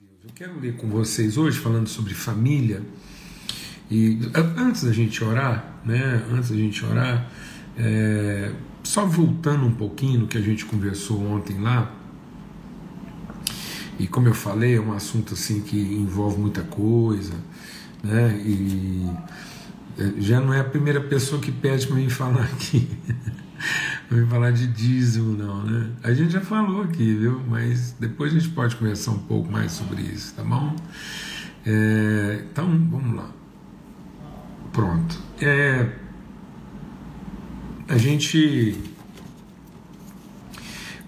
Deus. 0.00 0.24
Eu 0.24 0.30
quero 0.34 0.58
ler 0.58 0.76
com 0.76 0.88
vocês 0.88 1.36
hoje 1.36 1.58
falando 1.58 1.88
sobre 1.88 2.14
família. 2.14 2.82
E 3.90 4.18
antes 4.56 4.84
da 4.84 4.92
gente 4.92 5.22
orar, 5.22 5.80
né? 5.84 6.24
Antes 6.32 6.50
da 6.50 6.56
gente 6.56 6.84
orar, 6.84 7.30
é, 7.76 8.52
só 8.82 9.06
voltando 9.06 9.66
um 9.66 9.74
pouquinho 9.74 10.20
no 10.20 10.26
que 10.26 10.38
a 10.38 10.40
gente 10.40 10.64
conversou 10.64 11.22
ontem 11.22 11.60
lá. 11.60 11.92
E 13.98 14.06
como 14.06 14.26
eu 14.26 14.34
falei, 14.34 14.76
é 14.76 14.80
um 14.80 14.92
assunto 14.92 15.34
assim 15.34 15.60
que 15.60 15.76
envolve 15.76 16.40
muita 16.40 16.62
coisa, 16.62 17.34
né? 18.02 18.36
E 18.44 19.08
é, 19.98 20.20
já 20.20 20.40
não 20.40 20.52
é 20.52 20.60
a 20.60 20.64
primeira 20.64 21.00
pessoa 21.00 21.40
que 21.40 21.52
pede 21.52 21.86
para 21.86 21.96
mim 21.96 22.08
falar 22.10 22.44
aqui. 22.44 22.88
Não 24.10 24.26
falar 24.28 24.50
de 24.50 24.66
dízimo, 24.66 25.36
não, 25.36 25.62
né? 25.64 25.90
A 26.02 26.12
gente 26.12 26.32
já 26.32 26.40
falou 26.40 26.82
aqui, 26.82 27.14
viu? 27.14 27.40
Mas 27.48 27.96
depois 27.98 28.34
a 28.34 28.38
gente 28.38 28.52
pode 28.52 28.76
conversar 28.76 29.12
um 29.12 29.18
pouco 29.18 29.50
mais 29.50 29.72
sobre 29.72 30.02
isso, 30.02 30.34
tá 30.34 30.42
bom? 30.42 30.76
É, 31.66 32.44
então, 32.50 32.66
vamos 32.90 33.16
lá. 33.16 33.30
Pronto. 34.72 35.18
É, 35.40 35.88
a 37.88 37.96
gente, 37.96 38.78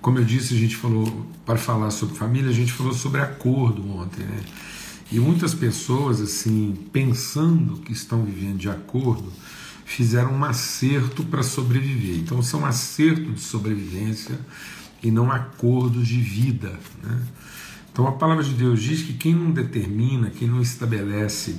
como 0.01 0.18
eu 0.18 0.24
disse, 0.24 0.54
a 0.54 0.59
gente 0.59 0.76
falou, 0.76 1.26
para 1.45 1.56
falar 1.56 1.90
sobre 1.90 2.16
família, 2.16 2.51
a 2.51 2.54
gente 2.54 2.73
falou 2.73 2.92
sobre 2.92 3.20
acordo 3.20 3.88
ontem, 3.96 4.24
né? 4.24 4.40
E 5.12 5.20
muitas 5.20 5.54
pessoas, 5.54 6.20
assim, 6.20 6.76
pensando 6.92 7.76
que 7.76 7.92
estão 7.92 8.24
vivendo 8.24 8.59
de 8.59 8.68
acordo, 8.68 9.32
fizeram 9.86 10.34
um 10.34 10.45
acerto 10.45 11.22
para 11.22 11.45
sobreviver. 11.45 12.18
Então 12.18 12.42
são 12.42 12.66
acertos 12.66 13.34
de 13.34 13.40
sobrevivência 13.40 14.38
e 15.00 15.12
não 15.12 15.30
acordos 15.30 16.09
de 16.09 16.20
vida. 16.20 16.78
Né? 17.02 17.22
Então 17.92 18.06
a 18.06 18.12
palavra 18.12 18.42
de 18.42 18.52
Deus 18.52 18.82
diz 18.82 19.02
que 19.02 19.14
quem 19.14 19.32
não 19.32 19.52
determina, 19.52 20.28
quem 20.28 20.48
não 20.48 20.60
estabelece 20.60 21.57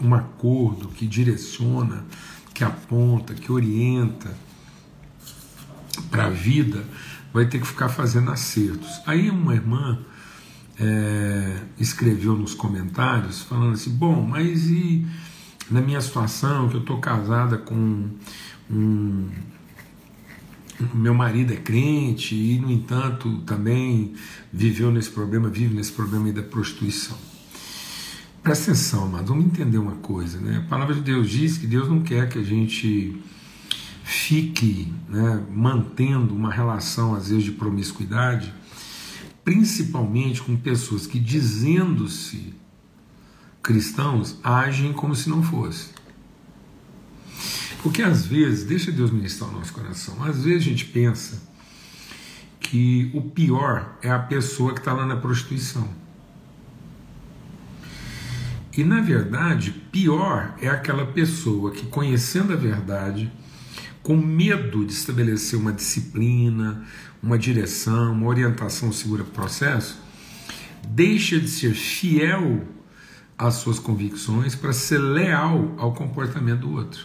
um 0.00 0.12
acordo 0.12 0.88
que 0.88 1.06
direciona, 1.06 2.04
que 2.52 2.64
aponta, 2.64 3.34
que 3.34 3.52
orienta 3.52 4.36
para 6.10 6.26
a 6.26 6.30
vida, 6.30 6.84
vai 7.32 7.46
ter 7.46 7.60
que 7.60 7.66
ficar 7.66 7.88
fazendo 7.88 8.32
acertos. 8.32 9.00
Aí 9.06 9.30
uma 9.30 9.54
irmã 9.54 10.00
é, 10.76 11.62
escreveu 11.78 12.36
nos 12.36 12.52
comentários 12.52 13.42
falando 13.42 13.74
assim: 13.74 13.90
bom, 13.90 14.26
mas 14.26 14.66
e 14.66 15.06
na 15.70 15.80
minha 15.80 16.00
situação, 16.00 16.68
que 16.68 16.76
eu 16.76 16.80
estou 16.80 16.98
casada 16.98 17.56
com 17.58 18.08
um, 18.70 19.28
meu 20.94 21.14
marido 21.14 21.52
é 21.52 21.56
crente 21.56 22.34
e, 22.34 22.58
no 22.58 22.70
entanto, 22.70 23.38
também 23.40 24.14
viveu 24.52 24.90
nesse 24.90 25.10
problema, 25.10 25.48
vive 25.48 25.74
nesse 25.74 25.92
problema 25.92 26.32
da 26.32 26.42
prostituição. 26.42 27.16
Presta 28.42 28.72
atenção, 28.72 29.04
amado, 29.04 29.26
vamos 29.26 29.46
entender 29.46 29.78
uma 29.78 29.96
coisa, 29.96 30.40
né? 30.40 30.64
A 30.66 30.68
palavra 30.68 30.94
de 30.94 31.00
Deus 31.00 31.30
diz 31.30 31.58
que 31.58 31.66
Deus 31.66 31.88
não 31.88 32.00
quer 32.00 32.28
que 32.28 32.38
a 32.38 32.42
gente 32.42 33.22
fique 34.02 34.92
né, 35.08 35.44
mantendo 35.48 36.34
uma 36.34 36.52
relação, 36.52 37.14
às 37.14 37.28
vezes, 37.28 37.44
de 37.44 37.52
promiscuidade, 37.52 38.52
principalmente 39.44 40.42
com 40.42 40.56
pessoas 40.56 41.06
que, 41.06 41.20
dizendo-se 41.20 42.52
cristãos 43.62 44.36
agem 44.42 44.92
como 44.92 45.14
se 45.14 45.30
não 45.30 45.42
fosse. 45.42 45.90
Porque 47.82 48.02
às 48.02 48.26
vezes, 48.26 48.64
deixa 48.64 48.92
Deus 48.92 49.10
ministrar 49.10 49.50
o 49.50 49.52
nosso 49.52 49.72
coração, 49.72 50.22
às 50.22 50.44
vezes 50.44 50.66
a 50.66 50.70
gente 50.70 50.84
pensa 50.86 51.42
que 52.60 53.10
o 53.12 53.22
pior 53.22 53.98
é 54.02 54.10
a 54.10 54.18
pessoa 54.18 54.72
que 54.72 54.78
está 54.78 54.92
lá 54.92 55.04
na 55.06 55.16
prostituição. 55.16 55.88
E 58.76 58.84
na 58.84 59.00
verdade, 59.00 59.70
pior 59.70 60.54
é 60.60 60.68
aquela 60.68 61.04
pessoa 61.04 61.72
que, 61.72 61.86
conhecendo 61.86 62.52
a 62.52 62.56
verdade, 62.56 63.30
com 64.02 64.16
medo 64.16 64.84
de 64.84 64.92
estabelecer 64.92 65.58
uma 65.58 65.72
disciplina, 65.72 66.84
uma 67.22 67.38
direção, 67.38 68.12
uma 68.12 68.28
orientação 68.28 68.90
segura 68.92 69.22
para 69.24 69.30
o 69.30 69.34
processo, 69.34 70.00
deixa 70.88 71.38
de 71.38 71.48
ser 71.48 71.74
fiel 71.74 72.66
às 73.42 73.54
suas 73.54 73.78
convicções, 73.78 74.54
para 74.54 74.72
ser 74.72 74.98
leal 74.98 75.74
ao 75.76 75.92
comportamento 75.92 76.60
do 76.60 76.72
outro. 76.72 77.04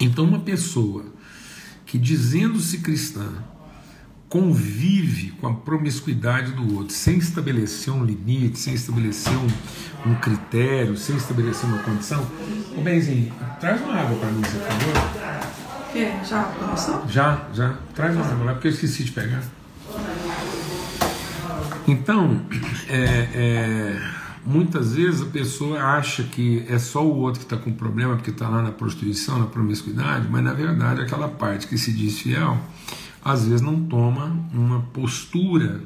Então, 0.00 0.24
uma 0.24 0.40
pessoa 0.40 1.04
que, 1.84 1.98
dizendo-se 1.98 2.78
cristã, 2.78 3.28
convive 4.28 5.32
com 5.32 5.48
a 5.48 5.54
promiscuidade 5.54 6.52
do 6.52 6.76
outro, 6.76 6.94
sem 6.94 7.18
estabelecer 7.18 7.92
um 7.92 8.04
limite, 8.04 8.60
sem 8.60 8.74
estabelecer 8.74 9.32
um, 9.32 10.10
um 10.10 10.14
critério, 10.14 10.96
sem 10.96 11.16
estabelecer 11.16 11.68
uma 11.68 11.82
condição. 11.82 12.24
Ô 12.76 12.80
Benzinho, 12.80 13.32
traz 13.58 13.80
uma 13.82 13.94
água 13.94 14.16
para 14.18 14.30
mim, 14.30 14.40
por 14.40 14.50
favor. 14.50 15.90
Que? 15.92 16.24
Já 16.24 16.44
começou? 16.44 17.08
Já, 17.08 17.48
já. 17.52 17.76
Traz 17.92 18.14
uma 18.14 18.24
água 18.24 18.44
lá, 18.44 18.52
porque 18.52 18.68
eu 18.68 18.72
esqueci 18.72 19.02
de 19.02 19.10
pegar. 19.10 19.42
Então, 21.88 22.40
é, 22.88 23.28
é, 23.34 24.10
muitas 24.44 24.94
vezes 24.94 25.22
a 25.22 25.26
pessoa 25.26 25.82
acha 25.82 26.22
que 26.22 26.64
é 26.68 26.78
só 26.78 27.04
o 27.04 27.16
outro 27.18 27.40
que 27.40 27.46
está 27.46 27.56
com 27.56 27.72
problema 27.72 28.14
porque 28.16 28.30
está 28.30 28.48
lá 28.48 28.62
na 28.62 28.72
prostituição, 28.72 29.38
na 29.38 29.46
promiscuidade, 29.46 30.28
mas 30.30 30.42
na 30.42 30.52
verdade 30.52 31.00
aquela 31.00 31.28
parte 31.28 31.66
que 31.66 31.78
se 31.78 31.92
diz 31.92 32.18
fiel, 32.18 32.58
às 33.24 33.46
vezes 33.46 33.60
não 33.60 33.84
toma 33.84 34.48
uma 34.52 34.80
postura 34.92 35.82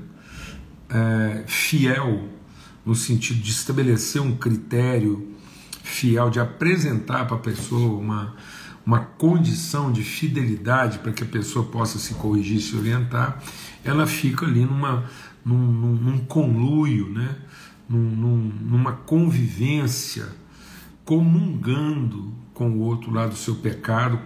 é, 0.89 1.45
fiel 1.47 2.29
no 2.85 2.95
sentido 2.95 3.41
de 3.41 3.51
estabelecer 3.51 4.21
um 4.21 4.37
critério 4.37 5.35
fiel, 5.83 6.31
de 6.31 6.41
apresentar 6.41 7.27
para 7.27 7.37
a 7.37 7.41
pessoa 7.41 7.99
uma, 7.99 8.35
uma 8.85 9.01
condição 9.01 9.91
de 9.91 10.03
fidelidade 10.03 10.99
para 10.99 11.13
que 11.13 11.23
a 11.23 11.27
pessoa 11.27 11.65
possa 11.65 11.99
se 11.99 12.15
corrigir, 12.15 12.61
se 12.61 12.77
orientar, 12.77 13.43
ela 13.83 14.07
fica 14.07 14.47
ali 14.47 14.65
numa 14.65 15.05
num, 15.45 15.57
num, 15.57 15.95
num 15.95 16.19
conluio, 16.19 17.11
né? 17.11 17.37
Num, 17.89 18.51
numa 18.63 18.93
convivência, 18.93 20.27
comungando 21.05 22.33
com 22.55 22.71
o 22.71 22.79
outro 22.81 23.13
lado 23.13 23.31
do 23.31 23.37
seu 23.37 23.57
pecado, 23.57 24.19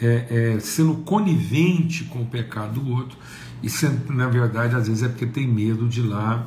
é, 0.00 0.54
é, 0.56 0.60
sendo 0.60 0.96
conivente 0.96 2.04
com 2.04 2.22
o 2.22 2.26
pecado 2.26 2.80
do 2.80 2.90
outro, 2.90 3.16
e 3.62 3.68
na 4.12 4.28
verdade, 4.28 4.74
às 4.74 4.88
vezes 4.88 5.02
é 5.02 5.08
porque 5.08 5.26
tem 5.26 5.46
medo 5.46 5.88
de 5.88 6.00
ir 6.00 6.04
lá 6.04 6.46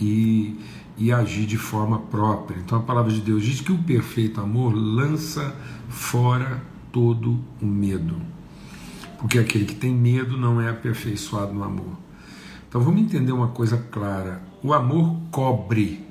e, 0.00 0.58
e 0.96 1.12
agir 1.12 1.46
de 1.46 1.56
forma 1.56 1.98
própria. 1.98 2.58
Então 2.58 2.78
a 2.78 2.82
palavra 2.82 3.12
de 3.12 3.20
Deus 3.20 3.42
diz 3.42 3.60
que 3.60 3.72
o 3.72 3.78
perfeito 3.78 4.40
amor 4.40 4.72
lança 4.74 5.54
fora 5.88 6.62
todo 6.92 7.40
o 7.60 7.66
medo. 7.66 8.16
Porque 9.18 9.38
aquele 9.38 9.64
que 9.64 9.74
tem 9.74 9.92
medo 9.92 10.36
não 10.36 10.60
é 10.60 10.68
aperfeiçoado 10.68 11.52
no 11.52 11.64
amor. 11.64 12.03
Então 12.74 12.82
vamos 12.82 13.02
entender 13.02 13.30
uma 13.30 13.46
coisa 13.46 13.76
clara: 13.76 14.42
o 14.60 14.74
amor 14.74 15.16
cobre 15.30 16.04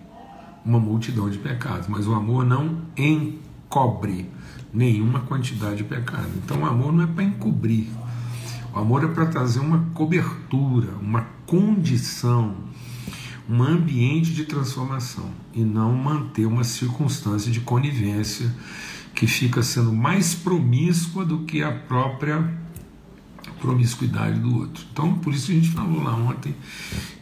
uma 0.64 0.80
multidão 0.80 1.30
de 1.30 1.38
pecados, 1.38 1.90
mas 1.90 2.08
o 2.08 2.14
amor 2.14 2.46
não 2.46 2.84
encobre 2.96 4.32
nenhuma 4.74 5.20
quantidade 5.20 5.76
de 5.76 5.84
pecado. 5.84 6.30
Então 6.38 6.62
o 6.62 6.66
amor 6.66 6.94
não 6.94 7.04
é 7.04 7.08
para 7.08 7.26
encobrir, 7.26 7.90
o 8.74 8.80
amor 8.80 9.04
é 9.04 9.08
para 9.08 9.26
trazer 9.26 9.60
uma 9.60 9.90
cobertura, 9.94 10.94
uma 11.02 11.28
condição, 11.46 12.56
um 13.50 13.62
ambiente 13.62 14.34
de 14.34 14.46
transformação 14.46 15.32
e 15.54 15.66
não 15.66 15.92
manter 15.92 16.46
uma 16.46 16.64
circunstância 16.64 17.52
de 17.52 17.60
conivência 17.60 18.50
que 19.14 19.28
fica 19.28 19.62
sendo 19.62 19.92
mais 19.92 20.34
promíscua 20.34 21.26
do 21.26 21.40
que 21.40 21.62
a 21.62 21.74
própria 21.74 22.63
promiscuidade 23.64 24.40
do 24.40 24.58
outro. 24.60 24.84
Então, 24.92 25.14
por 25.16 25.34
isso 25.34 25.50
a 25.50 25.56
gente 25.56 25.70
falou 25.70 26.04
lá 26.04 26.14
ontem 26.14 26.54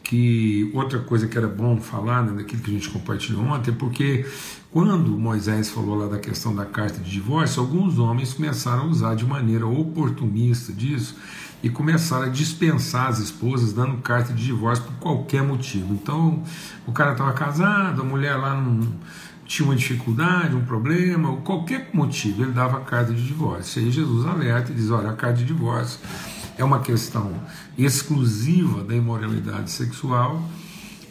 que 0.04 0.72
outra 0.74 0.98
coisa 1.00 1.28
que 1.28 1.38
era 1.38 1.48
bom 1.48 1.80
falar, 1.80 2.24
né, 2.24 2.34
daquilo 2.34 2.64
que 2.64 2.72
a 2.72 2.74
gente 2.74 2.90
compartilhou 2.90 3.44
ontem, 3.44 3.72
porque 3.72 4.26
quando 4.72 5.18
Moisés 5.18 5.70
falou 5.70 5.96
lá 5.96 6.08
da 6.08 6.18
questão 6.18 6.54
da 6.56 6.66
carta 6.66 7.00
de 7.00 7.12
divórcio, 7.12 7.62
alguns 7.62 8.00
homens 8.00 8.34
começaram 8.34 8.84
a 8.84 8.86
usar 8.88 9.16
de 9.16 9.24
maneira 9.24 9.68
oportunista 9.68 10.74
disso 10.74 11.16
e 11.62 11.70
começaram 11.70 12.26
a 12.26 12.30
dispensar 12.30 13.08
as 13.08 13.20
esposas 13.20 13.72
dando 13.72 13.98
carta 13.98 14.34
de 14.34 14.44
divórcio 14.44 14.84
por 14.84 14.96
qualquer 14.96 15.44
motivo. 15.44 15.94
Então, 15.94 16.44
o 16.88 16.92
cara 16.92 17.12
estava 17.12 17.32
casado, 17.34 18.02
a 18.02 18.04
mulher 18.04 18.36
lá 18.36 18.60
não 18.60 18.82
tinha 19.52 19.68
uma 19.68 19.76
dificuldade, 19.76 20.56
um 20.56 20.64
problema, 20.64 21.36
qualquer 21.38 21.90
motivo, 21.94 22.44
ele 22.44 22.54
dava 22.54 22.80
carta 22.80 23.14
de 23.14 23.22
divórcio. 23.26 23.82
E 23.82 23.86
aí 23.86 23.92
Jesus 23.92 24.26
alerta 24.26 24.72
e 24.72 24.76
diz: 24.76 24.90
olha, 24.90 25.10
a 25.10 25.14
carta 25.14 25.38
de 25.40 25.46
divórcio 25.46 26.00
é 26.58 26.64
uma 26.64 26.80
questão 26.80 27.34
exclusiva 27.78 28.84
da 28.84 28.96
imoralidade 28.96 29.72
sexual 29.72 30.44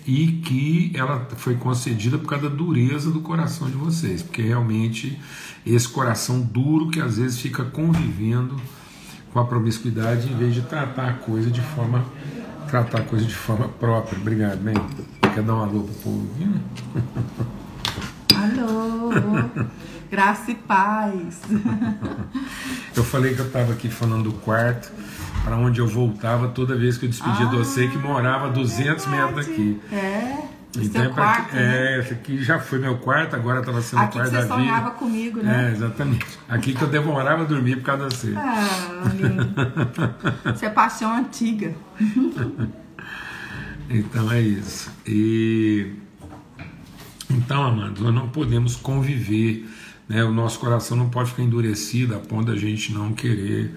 e 0.06 0.40
que 0.44 0.92
ela 0.94 1.28
foi 1.36 1.56
concedida 1.56 2.18
por 2.18 2.28
causa 2.28 2.48
da 2.48 2.54
dureza 2.54 3.10
do 3.10 3.20
coração 3.20 3.68
de 3.68 3.76
vocês, 3.76 4.22
porque 4.22 4.42
realmente 4.42 5.18
esse 5.64 5.88
coração 5.88 6.40
duro 6.40 6.90
que 6.90 7.00
às 7.00 7.16
vezes 7.18 7.38
fica 7.38 7.64
convivendo 7.64 8.56
com 9.32 9.38
a 9.38 9.44
promiscuidade 9.44 10.28
em 10.28 10.36
vez 10.36 10.54
de 10.54 10.62
tratar 10.62 11.08
a 11.08 11.12
coisa 11.14 11.50
de 11.50 11.60
forma 11.60 12.04
tratar 12.68 13.00
a 13.00 13.02
coisa 13.02 13.24
de 13.24 13.34
forma 13.34 13.68
própria. 13.68 14.18
Obrigado, 14.18 14.58
bem. 14.58 14.74
Quer 15.34 15.42
dar 15.42 15.54
um 15.54 15.62
alô 15.62 15.82
pro 15.82 15.94
povo? 15.94 16.28
Alô, 18.34 19.10
graça 20.10 20.50
e 20.52 20.54
paz. 20.54 21.40
Eu 22.96 23.04
falei 23.04 23.34
que 23.34 23.40
eu 23.40 23.46
estava 23.46 23.72
aqui 23.72 23.88
falando 23.88 24.24
do 24.24 24.32
quarto, 24.32 24.92
para 25.44 25.56
onde 25.56 25.80
eu 25.80 25.86
voltava 25.86 26.48
toda 26.48 26.76
vez 26.76 26.98
que 26.98 27.06
eu 27.06 27.10
despedia 27.10 27.46
ah, 27.46 27.50
de 27.50 27.56
você, 27.56 27.88
que 27.88 27.98
morava 27.98 28.46
a 28.46 28.50
200 28.50 29.06
metros 29.06 29.46
daqui. 29.46 29.80
É. 29.92 30.50
Então, 30.78 31.02
seu 31.02 31.10
quarto, 31.12 31.54
né? 31.54 31.96
é, 31.96 31.98
esse 31.98 32.12
aqui 32.12 32.42
já 32.44 32.60
foi 32.60 32.78
meu 32.78 32.96
quarto, 32.98 33.34
agora 33.34 33.58
estava 33.58 33.82
sendo 33.82 34.02
aqui 34.02 34.12
quarto 34.12 34.30
que 34.30 34.36
você 34.36 34.46
da 34.46 34.56
vida. 34.56 34.68
sonhava 34.68 34.90
comigo, 34.92 35.42
né? 35.42 35.68
É, 35.68 35.72
exatamente. 35.72 36.38
Aqui 36.48 36.74
que 36.74 36.82
eu 36.82 36.88
demorava 36.88 37.42
a 37.42 37.44
dormir 37.44 37.76
por 37.76 37.84
causa 37.84 38.08
de 38.08 38.16
você. 38.16 38.34
Ah, 38.36 39.10
lindo. 39.14 40.54
Isso 40.54 40.64
é 40.64 40.70
paixão 40.70 41.12
antiga. 41.12 41.74
então 43.90 44.30
é 44.30 44.40
isso. 44.40 44.92
E 45.04 45.92
então, 47.28 47.62
amados, 47.62 48.00
nós 48.00 48.14
não 48.14 48.28
podemos 48.28 48.76
conviver, 48.76 49.68
né? 50.08 50.24
O 50.24 50.32
nosso 50.32 50.58
coração 50.58 50.96
não 50.96 51.08
pode 51.08 51.30
ficar 51.30 51.42
endurecido 51.42 52.14
a 52.14 52.18
ponto 52.18 52.46
da 52.46 52.56
gente 52.56 52.92
não 52.92 53.12
querer 53.12 53.74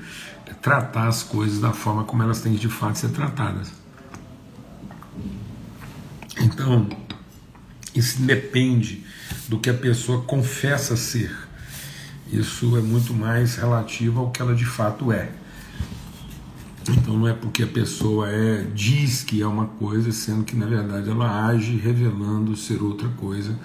tratar 0.64 1.10
as 1.10 1.22
coisas 1.22 1.60
da 1.60 1.74
forma 1.74 2.06
como 2.06 2.24
elas 2.24 2.40
têm 2.40 2.54
de 2.54 2.70
fato 2.70 2.98
ser 2.98 3.10
tratadas. 3.10 3.70
Então, 6.40 6.88
isso 7.94 8.22
depende 8.22 9.04
do 9.50 9.60
que 9.60 9.70
a 9.70 9.74
pessoa 9.74 10.22
confessa 10.22 10.96
ser. 10.96 11.36
Isso 12.32 12.78
é 12.78 12.82
muito 12.82 13.14
mais 13.14 13.58
relativo 13.58 14.22
ao 14.22 14.32
que 14.32 14.42
ela 14.42 14.56
de 14.56 14.66
fato 14.66 15.12
é. 15.12 15.30
Então 16.90 17.18
não 17.18 17.28
é 17.28 17.34
porque 17.34 17.64
a 17.64 17.68
pessoa 17.68 18.30
é 18.30 18.66
diz 18.74 19.22
que 19.24 19.42
é 19.42 19.48
uma 19.48 19.68
coisa, 19.68 20.12
sendo 20.12 20.44
que 20.44 20.56
na 20.56 20.66
verdade 20.66 21.10
ela 21.10 21.46
age 21.46 21.76
revelando 21.76 22.56
ser 22.56 22.82
outra 22.82 23.10
coisa. 23.10 23.58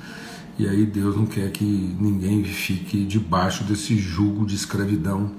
E 0.59 0.67
aí 0.67 0.85
Deus 0.85 1.17
não 1.17 1.27
quer 1.27 1.51
que 1.53 1.65
ninguém 1.65 2.43
fique 2.45 3.05
debaixo 3.05 3.63
desse 3.63 3.97
jugo 3.97 4.45
de 4.45 4.57
escravidão 4.57 5.33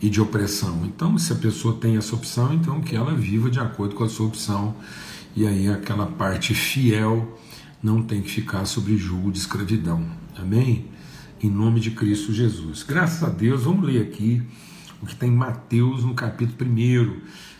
e 0.00 0.10
de 0.10 0.20
opressão. 0.20 0.84
Então, 0.84 1.16
se 1.18 1.32
a 1.32 1.36
pessoa 1.36 1.74
tem 1.74 1.96
essa 1.96 2.14
opção, 2.14 2.52
então 2.52 2.80
que 2.80 2.94
ela 2.94 3.14
viva 3.14 3.50
de 3.50 3.58
acordo 3.58 3.94
com 3.94 4.04
a 4.04 4.08
sua 4.08 4.26
opção 4.26 4.74
e 5.34 5.46
aí 5.46 5.68
aquela 5.68 6.06
parte 6.06 6.54
fiel 6.54 7.38
não 7.82 8.02
tem 8.02 8.22
que 8.22 8.30
ficar 8.30 8.64
sobre 8.64 8.96
julgo 8.96 9.30
de 9.30 9.38
escravidão. 9.38 10.04
Amém? 10.36 10.86
Em 11.42 11.50
nome 11.50 11.78
de 11.78 11.90
Cristo 11.90 12.32
Jesus. 12.32 12.82
Graças 12.82 13.22
a 13.22 13.28
Deus, 13.28 13.64
vamos 13.64 13.86
ler 13.86 14.02
aqui 14.02 14.42
o 15.02 15.06
que 15.06 15.12
está 15.12 15.26
em 15.26 15.30
Mateus 15.30 16.04
no 16.04 16.14
capítulo 16.14 16.70
1. 16.70 16.76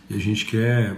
E 0.08 0.14
a 0.14 0.18
gente 0.18 0.46
quer 0.46 0.96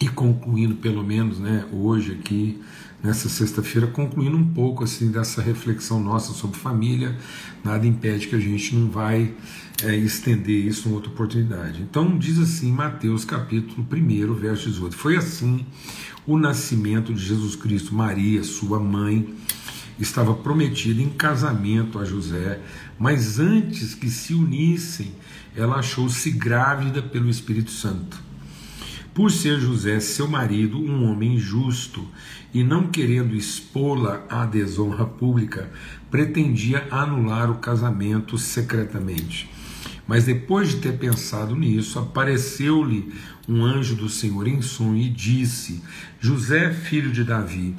ir 0.00 0.12
concluindo, 0.12 0.74
pelo 0.76 1.02
menos, 1.02 1.38
né, 1.38 1.64
hoje 1.72 2.12
aqui, 2.12 2.60
nessa 3.02 3.28
sexta-feira, 3.28 3.86
concluindo 3.86 4.36
um 4.36 4.46
pouco 4.46 4.84
assim 4.84 5.10
dessa 5.10 5.40
reflexão 5.40 6.00
nossa 6.00 6.32
sobre 6.32 6.58
família. 6.58 7.16
Nada 7.64 7.86
impede 7.86 8.28
que 8.28 8.36
a 8.36 8.40
gente 8.40 8.74
não 8.74 8.90
vai 8.90 9.34
é, 9.82 9.96
estender 9.96 10.66
isso 10.66 10.88
em 10.88 10.92
outra 10.92 11.10
oportunidade. 11.10 11.82
Então 11.82 12.18
diz 12.18 12.38
assim 12.38 12.70
Mateus 12.70 13.24
capítulo 13.24 13.86
1, 13.90 14.34
verso 14.34 14.68
18. 14.68 14.96
Foi 14.96 15.16
assim 15.16 15.66
o 16.26 16.38
nascimento 16.38 17.12
de 17.14 17.24
Jesus 17.24 17.56
Cristo. 17.56 17.94
Maria, 17.94 18.42
sua 18.44 18.78
mãe, 18.78 19.34
estava 19.98 20.34
prometida 20.34 21.02
em 21.02 21.10
casamento 21.10 21.98
a 21.98 22.04
José, 22.04 22.60
mas 22.98 23.38
antes 23.38 23.94
que 23.94 24.10
se 24.10 24.34
unissem, 24.34 25.12
ela 25.56 25.76
achou-se 25.76 26.30
grávida 26.30 27.02
pelo 27.02 27.28
Espírito 27.28 27.70
Santo. 27.70 28.29
Por 29.12 29.32
ser 29.32 29.58
José, 29.58 29.98
seu 29.98 30.28
marido, 30.28 30.78
um 30.78 31.10
homem 31.10 31.36
justo 31.36 32.06
e 32.54 32.62
não 32.62 32.86
querendo 32.86 33.34
expô-la 33.34 34.24
à 34.28 34.46
desonra 34.46 35.04
pública, 35.04 35.68
pretendia 36.10 36.86
anular 36.92 37.50
o 37.50 37.58
casamento 37.58 38.38
secretamente. 38.38 39.50
Mas 40.06 40.24
depois 40.24 40.70
de 40.70 40.76
ter 40.76 40.96
pensado 40.96 41.56
nisso, 41.56 41.98
apareceu-lhe 41.98 43.12
um 43.48 43.64
anjo 43.64 43.96
do 43.96 44.08
Senhor 44.08 44.46
em 44.46 44.62
sonho 44.62 45.02
e 45.02 45.08
disse: 45.08 45.82
José, 46.20 46.72
filho 46.72 47.10
de 47.10 47.24
Davi, 47.24 47.74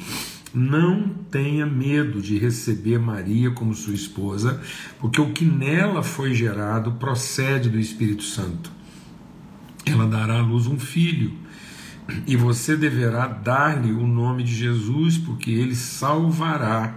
não 0.54 1.10
tenha 1.30 1.66
medo 1.66 2.22
de 2.22 2.38
receber 2.38 3.00
Maria 3.00 3.51
como 3.51 3.74
sua 3.74 3.94
esposa, 3.94 4.62
porque 5.00 5.22
o 5.22 5.31
que 5.31 5.45
nela 5.45 6.04
foi 6.04 6.34
gerado 6.34 6.92
procede 6.94 7.69
do 7.69 7.80
Espírito 7.80 8.24
Santo. 8.24 8.81
Ela 9.86 10.06
dará 10.07 10.39
à 10.39 10.42
luz 10.42 10.68
um 10.68 10.80
filho, 10.80 11.33
e 12.28 12.36
você 12.36 12.75
deverá 12.75 13.28
dar-lhe 13.28 13.92
o 13.92 14.06
nome 14.06 14.44
de 14.44 14.54
Jesus, 14.54 15.18
porque 15.18 15.51
ele 15.51 15.75
salvará 15.75 16.94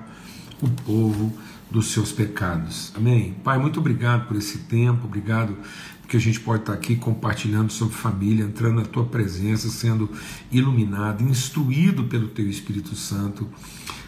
o 0.60 0.68
povo 0.68 1.36
dos 1.70 1.92
seus 1.92 2.12
pecados. 2.12 2.92
Amém? 2.96 3.34
Pai, 3.42 3.58
muito 3.58 3.80
obrigado 3.80 4.26
por 4.26 4.36
esse 4.36 4.58
tempo, 4.58 5.06
obrigado 5.06 5.56
porque 6.04 6.18
a 6.18 6.20
gente 6.20 6.38
pode 6.38 6.60
estar 6.60 6.74
aqui 6.74 6.96
compartilhando 6.96 7.72
sobre 7.72 7.94
família, 7.96 8.44
entrando 8.44 8.74
na 8.76 8.84
tua 8.84 9.04
presença, 9.04 9.70
sendo 9.70 10.10
iluminado, 10.52 11.24
instruído 11.24 12.04
pelo 12.04 12.28
teu 12.28 12.46
Espírito 12.46 12.94
Santo, 12.94 13.48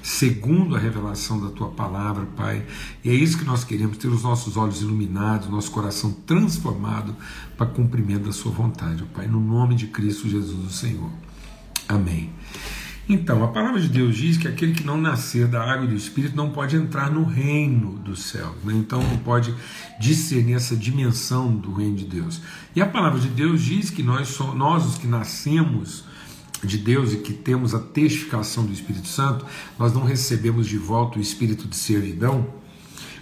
segundo 0.02 0.76
a 0.76 0.78
revelação 0.78 1.40
da 1.40 1.48
tua 1.48 1.69
palavra, 1.69 2.26
Pai. 2.37 2.66
E 3.02 3.08
é 3.08 3.14
isso 3.14 3.38
que 3.38 3.46
nós 3.46 3.64
queremos, 3.64 3.96
ter 3.96 4.08
os 4.08 4.22
nossos 4.22 4.58
olhos 4.58 4.82
iluminados, 4.82 5.48
nosso 5.48 5.70
coração 5.70 6.12
transformado 6.26 7.16
para 7.56 7.64
cumprimento 7.66 8.26
da 8.26 8.32
sua 8.32 8.52
vontade, 8.52 9.02
Pai, 9.14 9.26
no 9.26 9.40
nome 9.40 9.75
de 9.75 9.87
Cristo 9.87 10.28
Jesus, 10.28 10.66
o 10.66 10.70
Senhor. 10.70 11.10
Amém. 11.88 12.31
Então, 13.08 13.44
a 13.44 13.49
palavra 13.49 13.81
de 13.81 13.88
Deus 13.88 14.17
diz 14.17 14.37
que 14.37 14.49
aquele 14.49 14.75
que 14.75 14.82
não 14.82 15.00
nascer 15.00 15.47
da 15.47 15.62
água 15.62 15.85
e 15.85 15.88
do 15.88 15.94
Espírito 15.94 16.37
não 16.37 16.50
pode 16.50 16.75
entrar 16.75 17.08
no 17.08 17.23
reino 17.23 17.93
dos 17.99 18.25
céus, 18.25 18.56
né? 18.64 18.75
então 18.75 19.00
não 19.00 19.19
pode 19.19 19.55
discernir 20.00 20.55
essa 20.55 20.75
dimensão 20.75 21.55
do 21.55 21.73
reino 21.73 21.94
de 21.94 22.05
Deus. 22.05 22.41
E 22.75 22.82
a 22.82 22.87
palavra 22.87 23.20
de 23.20 23.29
Deus 23.29 23.62
diz 23.62 23.91
que 23.91 24.03
nós, 24.03 24.29
somos, 24.29 24.56
nós 24.56 24.85
os 24.85 24.99
que 24.99 25.06
nascemos 25.06 26.05
de 26.64 26.79
Deus 26.79 27.12
e 27.12 27.19
que 27.19 27.32
temos 27.32 27.75
a 27.75 27.79
testificação 27.79 28.67
do 28.67 28.73
Espírito 28.73 29.06
Santo, 29.06 29.47
nós 29.79 29.93
não 29.93 30.03
recebemos 30.03 30.67
de 30.67 30.76
volta 30.76 31.19
o 31.19 31.23
espírito 31.23 31.69
de 31.69 31.76
servidão, 31.76 32.47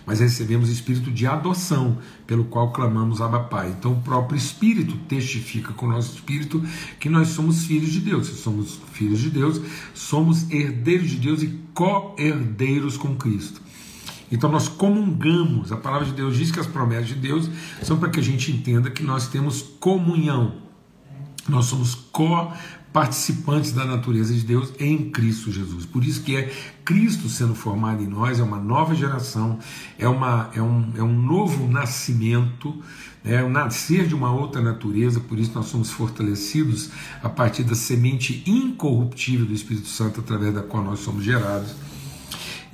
mas 0.07 0.21
recebemos 0.21 0.69
o 0.69 0.73
espírito 0.73 1.11
de 1.11 1.27
adoção, 1.27 1.99
pelo 2.27 2.45
qual 2.45 2.73
clamamos 2.73 3.21
Abba 3.21 3.41
Pai. 3.41 3.75
Então 3.79 3.93
o 3.93 4.03
próprio 4.03 4.37
Espírito 4.37 4.97
testifica 5.09 5.73
com 5.73 5.87
o 5.87 5.91
nosso 5.91 6.15
espírito 6.15 6.63
que 7.01 7.09
nós 7.09 7.29
somos 7.29 7.65
filhos 7.65 7.93
de 7.93 8.01
Deus. 8.01 8.27
Se 8.27 8.37
somos 8.37 8.81
filhos 8.93 9.21
de 9.21 9.31
Deus, 9.31 9.61
somos 9.95 10.51
herdeiros 10.51 11.11
de 11.11 11.17
Deus 11.17 11.43
e 11.43 11.59
co-herdeiros 11.73 12.97
com 12.97 13.17
Cristo. 13.17 13.63
Então 14.31 14.51
nós 14.51 14.69
comungamos, 14.69 15.71
a 15.71 15.77
palavra 15.77 16.07
de 16.07 16.13
Deus 16.13 16.37
diz 16.37 16.51
que 16.51 16.61
as 16.61 16.67
promessas 16.67 17.09
de 17.09 17.15
Deus 17.15 17.49
são 17.83 17.99
para 17.99 18.11
que 18.11 18.21
a 18.21 18.23
gente 18.23 18.51
entenda 18.51 18.91
que 18.91 19.03
nós 19.03 19.29
temos 19.29 19.63
comunhão. 19.79 20.65
Nós 21.49 21.67
somos 21.67 21.95
co 21.95 22.53
participantes 22.95 23.73
da 23.73 23.85
natureza 23.85 24.33
de 24.33 24.43
Deus 24.43 24.73
em 24.79 25.11
Cristo 25.11 25.51
Jesus. 25.51 25.85
Por 25.85 26.05
isso 26.05 26.23
que 26.23 26.37
é 26.37 26.53
Cristo 26.85 27.29
sendo 27.29 27.53
formado 27.53 28.01
em 28.01 28.07
nós, 28.07 28.39
é 28.39 28.43
uma 28.45 28.61
nova 28.61 28.95
geração, 28.95 29.59
é, 29.99 30.09
uma, 30.09 30.49
é, 30.55 30.63
um, 30.63 30.93
é 30.97 31.03
um 31.03 31.21
novo 31.21 31.67
nascimento, 31.67 32.73
é 33.25 33.43
o 33.43 33.51
nascer 33.51 34.07
de 34.07 34.15
uma 34.15 34.31
outra 34.31 34.63
natureza, 34.63 35.19
por 35.19 35.41
isso 35.41 35.51
nós 35.57 35.67
somos 35.67 35.91
fortalecidos 35.91 36.91
a 37.21 37.29
partir 37.29 37.65
da 37.65 37.75
semente 37.75 38.45
incorruptível 38.47 39.45
do 39.45 39.53
Espírito 39.53 39.89
Santo, 39.89 40.21
através 40.21 40.55
da 40.55 40.63
qual 40.63 40.85
nós 40.85 41.01
somos 41.01 41.25
gerados 41.25 41.75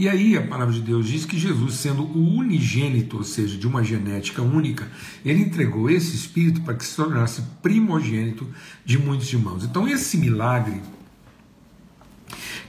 e 0.00 0.08
aí 0.08 0.34
a 0.34 0.40
palavra 0.40 0.72
de 0.72 0.80
Deus 0.80 1.06
diz 1.06 1.26
que 1.26 1.38
Jesus, 1.38 1.74
sendo 1.74 2.04
o 2.04 2.36
unigênito, 2.38 3.18
ou 3.18 3.22
seja, 3.22 3.58
de 3.58 3.66
uma 3.66 3.84
genética 3.84 4.40
única, 4.40 4.90
ele 5.22 5.42
entregou 5.42 5.90
esse 5.90 6.16
espírito 6.16 6.62
para 6.62 6.72
que 6.72 6.86
se 6.86 6.96
tornasse 6.96 7.42
primogênito 7.60 8.48
de 8.82 8.98
muitos 8.98 9.30
irmãos. 9.30 9.62
Então 9.62 9.86
esse 9.86 10.16
milagre 10.16 10.80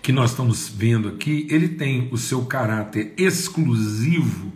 que 0.02 0.12
nós 0.12 0.32
estamos 0.32 0.68
vendo 0.68 1.08
aqui, 1.08 1.48
ele 1.50 1.70
tem 1.70 2.10
o 2.12 2.18
seu 2.18 2.44
caráter 2.44 3.14
exclusivo 3.16 4.52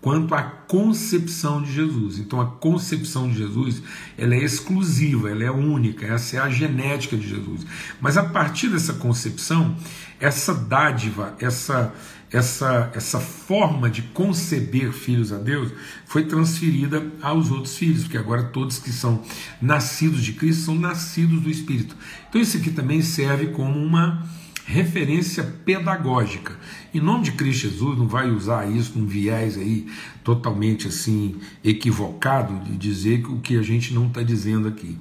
quanto 0.00 0.32
à 0.32 0.42
concepção 0.42 1.60
de 1.60 1.72
Jesus. 1.72 2.20
Então 2.20 2.40
a 2.40 2.46
concepção 2.46 3.28
de 3.28 3.38
Jesus, 3.38 3.82
ela 4.16 4.36
é 4.36 4.44
exclusiva, 4.44 5.28
ela 5.28 5.42
é 5.42 5.50
única, 5.50 6.06
essa 6.06 6.36
é 6.36 6.40
a 6.40 6.48
genética 6.48 7.16
de 7.16 7.28
Jesus. 7.28 7.66
Mas 8.00 8.16
a 8.16 8.22
partir 8.22 8.68
dessa 8.68 8.92
concepção, 8.94 9.76
essa 10.20 10.54
dádiva, 10.54 11.34
essa 11.40 11.92
essa, 12.32 12.90
essa 12.94 13.18
forma 13.18 13.90
de 13.90 14.02
conceber 14.02 14.92
filhos 14.92 15.32
a 15.32 15.38
Deus 15.38 15.72
foi 16.06 16.24
transferida 16.24 17.04
aos 17.20 17.50
outros 17.50 17.76
filhos, 17.76 18.02
porque 18.02 18.18
agora 18.18 18.44
todos 18.44 18.78
que 18.78 18.92
são 18.92 19.22
nascidos 19.60 20.22
de 20.22 20.32
Cristo 20.34 20.66
são 20.66 20.74
nascidos 20.74 21.40
do 21.40 21.50
Espírito. 21.50 21.96
Então 22.28 22.40
isso 22.40 22.56
aqui 22.56 22.70
também 22.70 23.02
serve 23.02 23.48
como 23.48 23.78
uma 23.78 24.24
referência 24.64 25.42
pedagógica. 25.42 26.56
Em 26.94 27.00
nome 27.00 27.24
de 27.24 27.32
Cristo 27.32 27.68
Jesus, 27.68 27.98
não 27.98 28.06
vai 28.06 28.30
usar 28.30 28.70
isso 28.70 28.96
num 28.96 29.06
viés 29.06 29.58
aí 29.58 29.86
totalmente 30.22 30.86
assim 30.86 31.36
equivocado 31.64 32.60
de 32.60 32.76
dizer 32.76 33.26
o 33.26 33.40
que 33.40 33.56
a 33.56 33.62
gente 33.62 33.92
não 33.92 34.06
está 34.06 34.22
dizendo 34.22 34.68
aqui 34.68 34.96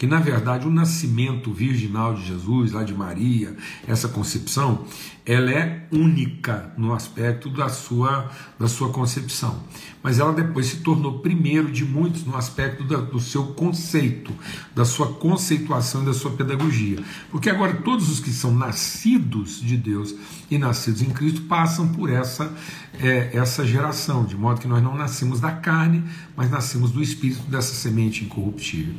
que 0.00 0.06
na 0.06 0.18
verdade 0.18 0.66
o 0.66 0.70
nascimento 0.70 1.52
virginal 1.52 2.14
de 2.14 2.24
Jesus, 2.26 2.72
lá 2.72 2.82
de 2.82 2.94
Maria, 2.94 3.54
essa 3.86 4.08
concepção, 4.08 4.86
ela 5.26 5.50
é 5.50 5.86
única 5.92 6.72
no 6.78 6.94
aspecto 6.94 7.50
da 7.50 7.68
sua, 7.68 8.30
da 8.58 8.66
sua 8.66 8.88
concepção. 8.88 9.62
Mas 10.02 10.18
ela 10.18 10.32
depois 10.32 10.66
se 10.66 10.78
tornou 10.78 11.18
primeiro 11.18 11.70
de 11.70 11.84
muitos 11.84 12.24
no 12.24 12.34
aspecto 12.34 12.82
da, 12.82 12.96
do 12.96 13.20
seu 13.20 13.48
conceito, 13.48 14.32
da 14.74 14.86
sua 14.86 15.12
conceituação 15.12 16.02
e 16.02 16.06
da 16.06 16.14
sua 16.14 16.30
pedagogia. 16.30 16.98
Porque 17.30 17.50
agora 17.50 17.74
todos 17.74 18.10
os 18.10 18.18
que 18.18 18.30
são 18.30 18.54
nascidos 18.54 19.60
de 19.60 19.76
Deus 19.76 20.14
e 20.50 20.56
nascidos 20.56 21.02
em 21.02 21.10
Cristo 21.10 21.42
passam 21.42 21.88
por 21.88 22.10
essa, 22.10 22.52
é, 22.98 23.30
essa 23.36 23.66
geração, 23.66 24.24
de 24.24 24.34
modo 24.34 24.60
que 24.60 24.66
nós 24.66 24.82
não 24.82 24.96
nascemos 24.96 25.38
da 25.38 25.52
carne, 25.52 26.02
mas 26.34 26.50
nascemos 26.50 26.90
do 26.90 27.02
Espírito 27.02 27.42
dessa 27.42 27.74
semente 27.74 28.24
incorruptível. 28.24 28.94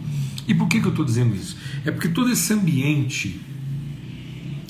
E 0.48 0.54
por 0.54 0.68
que, 0.68 0.80
que 0.80 0.88
eu 0.92 0.94
estou 0.94 1.06
dizendo 1.06 1.36
isso? 1.36 1.58
É 1.86 1.92
porque 1.92 2.10
todo 2.10 2.32
esse 2.32 2.54
ambiente. 2.54 3.42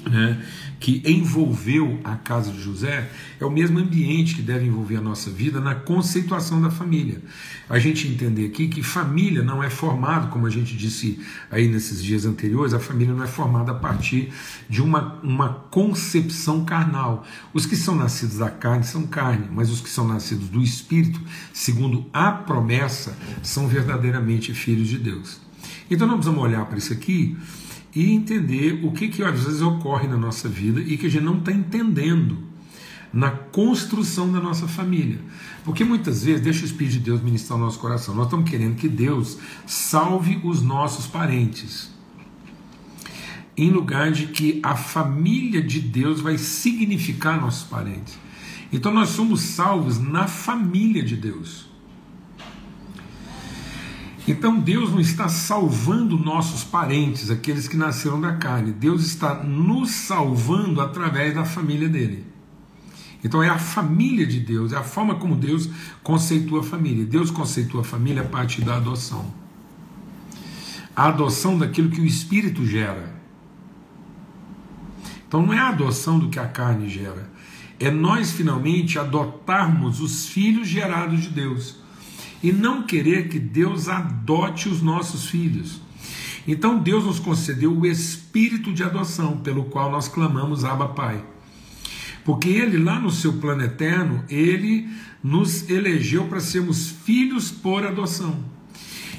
Né, 0.10 0.42
que 0.82 1.04
envolveu 1.06 2.00
a 2.04 2.16
casa 2.16 2.52
de 2.52 2.60
José 2.60 3.08
é 3.40 3.46
o 3.46 3.52
mesmo 3.52 3.78
ambiente 3.78 4.34
que 4.34 4.42
deve 4.42 4.66
envolver 4.66 4.98
a 4.98 5.02
nossa 5.02 5.30
vida 5.30 5.62
na 5.62 5.76
conceituação 5.76 6.60
da 6.60 6.72
família. 6.72 7.22
A 7.70 7.78
gente 7.78 8.08
entender 8.08 8.48
aqui 8.48 8.68
que 8.68 8.82
família 8.82 9.44
não 9.44 9.64
é 9.64 9.70
formada, 9.70 10.28
como 10.28 10.48
a 10.48 10.50
gente 10.50 10.76
disse 10.76 11.20
aí 11.52 11.68
nesses 11.68 12.04
dias 12.04 12.26
anteriores, 12.26 12.74
a 12.74 12.80
família 12.80 13.14
não 13.14 13.24
é 13.24 13.28
formada 13.28 13.72
a 13.72 13.76
partir 13.76 14.34
de 14.68 14.82
uma, 14.82 15.20
uma 15.22 15.50
concepção 15.70 16.66
carnal. 16.66 17.28
Os 17.54 17.68
que 17.68 17.76
são 17.76 17.96
nascidos 17.96 18.40
da 18.40 18.50
carne 18.50 18.84
são 18.84 19.06
carne, 19.06 19.48
mas 19.52 19.70
os 19.70 19.82
que 19.82 19.90
são 19.90 20.08
nascidos 20.08 20.50
do 20.50 20.64
espírito, 20.64 21.22
segundo 21.54 22.08
a 22.12 22.32
promessa, 22.32 23.16
são 23.44 23.68
verdadeiramente 23.68 24.52
filhos 24.56 24.88
de 24.88 24.98
Deus. 24.98 25.51
Então 25.92 26.08
nós 26.08 26.24
vamos 26.26 26.42
olhar 26.42 26.66
para 26.66 26.78
isso 26.78 26.94
aqui 26.94 27.38
e 27.94 28.14
entender 28.14 28.80
o 28.82 28.94
que, 28.94 29.10
que 29.10 29.22
às 29.22 29.44
vezes 29.44 29.62
ocorre 29.62 30.08
na 30.08 30.16
nossa 30.16 30.48
vida 30.48 30.80
e 30.80 30.98
que 30.98 31.08
a 31.08 31.10
gente 31.10 31.24
não 31.24 31.38
está 31.38 31.52
entendendo 31.52 32.38
na 33.12 33.30
construção 33.30 34.32
da 34.32 34.40
nossa 34.40 34.70
família. 34.70 35.20
Porque 35.66 35.84
muitas 35.84 36.24
vezes, 36.24 36.42
deixa 36.42 36.62
o 36.62 36.66
Espírito 36.66 36.94
de 36.94 37.00
Deus 37.00 37.22
ministrar 37.22 37.60
o 37.60 37.62
nosso 37.62 37.78
coração, 37.78 38.16
nós 38.16 38.28
estamos 38.28 38.50
querendo 38.50 38.78
que 38.78 38.88
Deus 38.88 39.38
salve 39.68 40.40
os 40.46 40.62
nossos 40.62 41.08
parentes, 41.08 41.92
em 43.58 43.70
lugar 43.70 44.14
de 44.14 44.28
que 44.28 44.62
a 44.64 44.78
família 44.78 45.62
de 45.62 45.82
Deus 45.82 46.22
vai 46.22 46.38
significar 46.38 47.40
nossos 47.40 47.68
parentes. 47.68 48.18
Então 48.72 48.94
nós 48.94 49.10
somos 49.10 49.42
salvos 49.42 50.00
na 50.00 50.26
família 50.26 51.04
de 51.04 51.18
Deus. 51.18 51.71
Então 54.32 54.58
Deus 54.58 54.92
não 54.92 55.02
está 55.02 55.28
salvando 55.28 56.18
nossos 56.18 56.64
parentes, 56.64 57.30
aqueles 57.30 57.68
que 57.68 57.76
nasceram 57.76 58.22
da 58.22 58.38
carne. 58.38 58.72
Deus 58.72 59.06
está 59.06 59.36
nos 59.44 59.92
salvando 59.92 60.80
através 60.80 61.36
da 61.36 61.44
família 61.44 61.90
dele. 61.90 62.26
Então 63.22 63.44
é 63.44 63.50
a 63.50 63.60
família 63.60 64.26
de 64.26 64.40
Deus, 64.40 64.72
é 64.72 64.78
a 64.78 64.84
forma 64.84 65.16
como 65.16 65.36
Deus 65.36 65.70
conceitua 66.02 66.62
a 66.62 66.64
família. 66.64 67.06
Deus 67.06 67.30
conceitua 67.30 67.82
a 67.82 67.84
família 67.84 68.22
a 68.22 68.26
partir 68.26 68.62
da 68.62 68.78
adoção. 68.78 69.34
A 70.96 71.10
adoção 71.10 71.58
daquilo 71.58 71.90
que 71.90 72.00
o 72.00 72.06
Espírito 72.06 72.66
gera. 72.66 73.14
Então 75.28 75.46
não 75.46 75.54
é 75.54 75.60
a 75.60 75.68
adoção 75.68 76.18
do 76.18 76.30
que 76.30 76.40
a 76.40 76.48
carne 76.48 76.88
gera. 76.88 77.30
É 77.78 77.92
nós 77.92 78.32
finalmente 78.32 78.98
adotarmos 78.98 80.00
os 80.00 80.26
filhos 80.26 80.70
gerados 80.70 81.22
de 81.22 81.30
Deus 81.30 81.81
e 82.44 82.52
não 82.52 82.84
querer 82.84 83.30
que 83.30 83.40
Deus 83.40 83.88
adote 83.88 84.68
os 84.68 84.82
nossos 84.82 85.28
filhos. 85.28 85.82
Então 86.48 86.80
Deus 86.80 87.06
nos 87.06 87.20
concedeu 87.20 87.78
o 87.78 87.86
espírito 87.86 88.74
de 88.74 88.84
adoção, 88.84 89.38
pelo 89.38 89.66
qual 89.66 89.92
nós 89.92 90.08
clamamos 90.08 90.64
Abba 90.64 90.88
Pai. 90.90 91.24
Porque 92.26 92.50
ele 92.50 92.78
lá 92.78 93.00
no 93.00 93.12
seu 93.12 93.34
plano 93.34 93.64
eterno, 93.64 94.24
ele 94.30 94.88
nos 95.24 95.70
elegeu 95.70 96.26
para 96.26 96.40
sermos 96.40 96.90
filhos 96.90 97.52
por 97.52 97.86
adoção. 97.86 98.44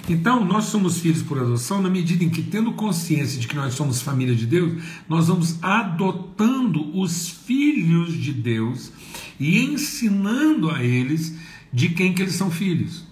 Então, 0.09 0.45
nós 0.45 0.65
somos 0.65 0.99
filhos 0.99 1.23
por 1.23 1.39
adoção 1.39 1.81
na 1.81 1.89
medida 1.89 2.25
em 2.25 2.29
que, 2.29 2.43
tendo 2.43 2.73
consciência 2.73 3.41
de 3.41 3.47
que 3.47 3.55
nós 3.55 3.75
somos 3.75 4.03
família 4.03 4.35
de 4.35 4.47
Deus, 4.47 4.83
nós 5.09 5.29
vamos 5.29 5.63
adotando 5.63 6.99
os 6.99 7.29
filhos 7.29 8.13
de 8.15 8.33
Deus 8.33 8.91
e 9.39 9.65
ensinando 9.65 10.71
a 10.71 10.83
eles 10.83 11.37
de 11.73 11.91
quem 11.91 12.13
que 12.13 12.23
eles 12.23 12.35
são 12.35 12.51
filhos. 12.51 13.12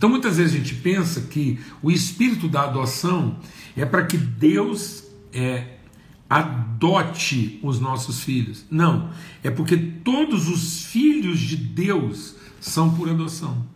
Então 0.00 0.08
muitas 0.08 0.38
vezes 0.38 0.54
a 0.54 0.56
gente 0.56 0.76
pensa 0.76 1.20
que 1.20 1.60
o 1.82 1.90
espírito 1.90 2.48
da 2.48 2.62
adoção 2.62 3.38
é 3.76 3.84
para 3.84 4.06
que 4.06 4.16
Deus 4.16 5.04
é, 5.30 5.76
adote 6.26 7.60
os 7.62 7.78
nossos 7.78 8.20
filhos. 8.20 8.64
Não, 8.70 9.10
é 9.44 9.50
porque 9.50 9.76
todos 9.76 10.48
os 10.48 10.86
filhos 10.86 11.38
de 11.38 11.54
Deus 11.54 12.34
são 12.58 12.94
por 12.94 13.10
adoção. 13.10 13.66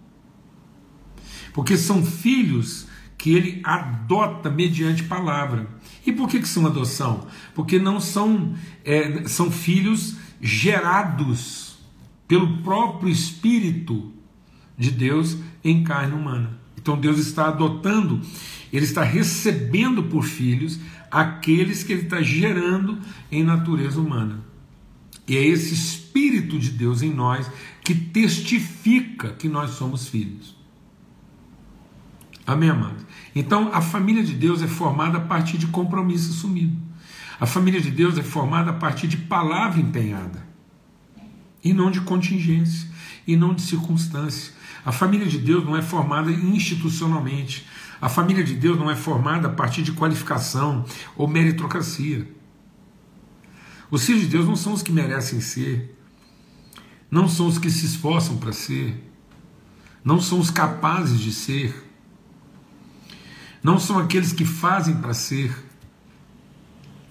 Porque 1.53 1.77
são 1.77 2.03
filhos 2.03 2.87
que 3.19 3.35
ele 3.35 3.61
adota 3.63 4.49
mediante 4.49 5.03
palavra. 5.03 5.69
E 6.07 6.11
por 6.11 6.27
que, 6.27 6.41
que 6.41 6.49
são 6.49 6.67
adoção? 6.67 7.27
Porque 7.55 7.79
não 7.79 8.01
são, 8.01 8.55
é, 8.83 9.29
são 9.29 9.51
filhos 9.51 10.17
gerados 10.41 11.77
pelo 12.27 12.63
próprio 12.63 13.11
Espírito 13.11 14.11
de 14.79 14.91
Deus 14.91 15.37
em 15.65 15.83
carne 15.83 16.15
humana. 16.15 16.59
Então 16.77 16.99
Deus 16.99 17.19
está 17.19 17.49
adotando, 17.49 18.21
Ele 18.73 18.85
está 18.85 19.03
recebendo 19.03 20.03
por 20.03 20.25
filhos 20.25 20.79
aqueles 21.11 21.83
que 21.83 21.93
Ele 21.93 22.03
está 22.03 22.21
gerando 22.21 22.99
em 23.33 23.43
natureza 23.43 24.01
humana. 24.01 24.45
E 25.27 25.37
é 25.37 25.43
esse 25.43 25.73
Espírito 25.73 26.59
de 26.59 26.71
Deus 26.71 27.01
em 27.03 27.13
nós 27.13 27.51
que 27.83 27.95
testifica 27.95 29.31
que 29.31 29.49
nós 29.49 29.71
somos 29.71 30.09
filhos. 30.09 30.55
Amém, 32.47 32.69
amados? 32.69 33.03
Então 33.35 33.71
a 33.73 33.81
família 33.81 34.23
de 34.23 34.35
Deus 34.35 34.63
é 34.63 34.67
formada 34.67 35.19
a 35.19 35.21
partir 35.21 35.57
de 35.57 35.67
compromisso 35.69 36.31
assumido. 36.33 36.77
A 37.41 37.47
família 37.47 37.81
de 37.81 37.91
Deus 37.91 38.19
é 38.19 38.23
formada 38.23 38.71
a 38.71 38.75
partir 38.75 39.09
de 39.09 39.17
palavra 39.17 39.81
empenhada 39.81 40.47
e 41.65 41.73
não 41.73 41.91
de 41.91 42.03
contingência 42.03 42.89
e 43.27 43.37
não 43.37 43.55
de 43.55 43.63
circunstância. 43.63 44.53
A 44.85 44.93
família 44.93 45.27
de 45.27 45.39
Deus 45.39 45.65
não 45.65 45.77
é 45.77 45.83
formada 45.83 46.31
institucionalmente. 46.31 47.67
A 48.01 48.09
família 48.09 48.45
de 48.45 48.55
Deus 48.55 48.79
não 48.79 48.91
é 48.91 48.97
formada 48.97 49.49
a 49.49 49.51
partir 49.51 49.83
de 49.83 49.93
qualificação 49.93 50.85
ou 51.17 51.27
meritocracia. 51.27 52.29
Os 53.91 54.05
filhos 54.05 54.23
de 54.23 54.29
Deus 54.29 54.47
não 54.47 54.57
são 54.57 54.73
os 54.73 54.83
que 54.83 54.93
merecem 54.93 55.41
ser, 55.41 55.97
não 57.11 57.29
são 57.29 57.47
os 57.47 57.59
que 57.59 57.71
se 57.71 57.87
esforçam 57.87 58.37
para 58.37 58.53
ser, 58.53 59.03
não 60.05 60.21
são 60.21 60.39
os 60.39 60.51
capazes 60.51 61.21
de 61.21 61.33
ser, 61.33 61.75
não 63.63 63.79
são 63.79 63.99
aqueles 63.99 64.33
que 64.33 64.45
fazem 64.45 64.97
para 64.97 65.15
ser. 65.15 65.55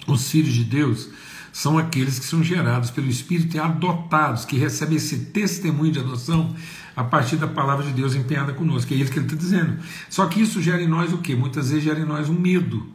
Os 0.05 0.29
filhos 0.29 0.53
de 0.53 0.65
Deus 0.65 1.09
são 1.53 1.77
aqueles 1.77 2.17
que 2.17 2.25
são 2.25 2.43
gerados 2.43 2.89
pelo 2.89 3.07
Espírito 3.07 3.55
e 3.55 3.59
adotados, 3.59 4.43
que 4.43 4.57
recebem 4.57 4.97
esse 4.97 5.25
testemunho 5.25 5.91
de 5.91 5.99
adoção 5.99 6.53
a 6.95 7.03
partir 7.03 7.35
da 7.35 7.47
palavra 7.47 7.85
de 7.85 7.91
Deus 7.91 8.15
empenhada 8.15 8.53
conosco. 8.53 8.91
É 8.91 8.97
isso 8.97 9.11
que 9.11 9.19
ele 9.19 9.27
está 9.27 9.37
dizendo. 9.37 9.77
Só 10.09 10.25
que 10.25 10.41
isso 10.41 10.59
gera 10.63 10.81
em 10.81 10.87
nós 10.87 11.13
o 11.13 11.19
quê? 11.19 11.35
Muitas 11.35 11.69
vezes 11.69 11.83
gera 11.83 11.99
em 11.99 12.05
nós 12.05 12.27
um 12.27 12.33
medo. 12.33 12.91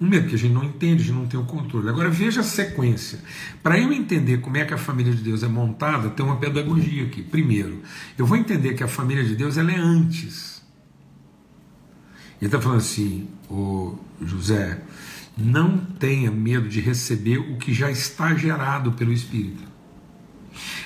Um 0.00 0.08
medo 0.08 0.28
que 0.28 0.34
a 0.34 0.38
gente 0.38 0.52
não 0.52 0.64
entende, 0.64 1.02
a 1.02 1.06
gente 1.06 1.14
não 1.14 1.26
tem 1.26 1.38
o 1.38 1.44
controle. 1.44 1.88
Agora 1.88 2.10
veja 2.10 2.40
a 2.40 2.44
sequência. 2.44 3.20
Para 3.62 3.78
eu 3.78 3.92
entender 3.92 4.38
como 4.38 4.56
é 4.56 4.64
que 4.64 4.74
a 4.74 4.78
família 4.78 5.14
de 5.14 5.22
Deus 5.22 5.44
é 5.44 5.48
montada, 5.48 6.10
tem 6.10 6.26
uma 6.26 6.36
pedagogia 6.36 7.04
aqui. 7.04 7.22
Primeiro, 7.22 7.80
eu 8.18 8.26
vou 8.26 8.36
entender 8.36 8.74
que 8.74 8.82
a 8.82 8.88
família 8.88 9.22
de 9.22 9.36
Deus 9.36 9.56
ela 9.56 9.70
é 9.70 9.76
antes. 9.76 10.60
Ele 12.40 12.48
está 12.48 12.60
falando 12.60 12.78
assim, 12.78 13.28
o 13.48 13.96
José, 14.20 14.80
não 15.38 15.78
tenha 15.78 16.30
medo 16.30 16.68
de 16.68 16.80
receber 16.80 17.38
o 17.38 17.56
que 17.56 17.72
já 17.72 17.90
está 17.90 18.34
gerado 18.34 18.92
pelo 18.92 19.12
Espírito. 19.12 19.62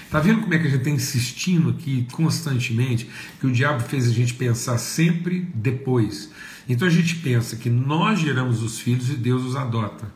Está 0.05 0.21
vendo 0.21 0.43
como 0.43 0.53
é 0.53 0.59
que 0.59 0.67
a 0.67 0.71
gente 0.71 0.81
está 0.81 0.91
insistindo 0.91 1.71
aqui 1.71 2.07
constantemente 2.13 3.09
que 3.41 3.47
o 3.47 3.53
diabo 3.53 3.81
fez 3.81 4.07
a 4.07 4.13
gente 4.13 4.35
pensar 4.35 4.77
sempre 4.77 5.49
depois? 5.55 6.31
Então 6.69 6.87
a 6.87 6.91
gente 6.91 7.17
pensa 7.17 7.57
que 7.57 7.71
nós 7.71 8.21
geramos 8.21 8.63
os 8.63 8.79
filhos 8.79 9.09
e 9.09 9.15
Deus 9.15 9.43
os 9.43 9.57
adota. 9.57 10.13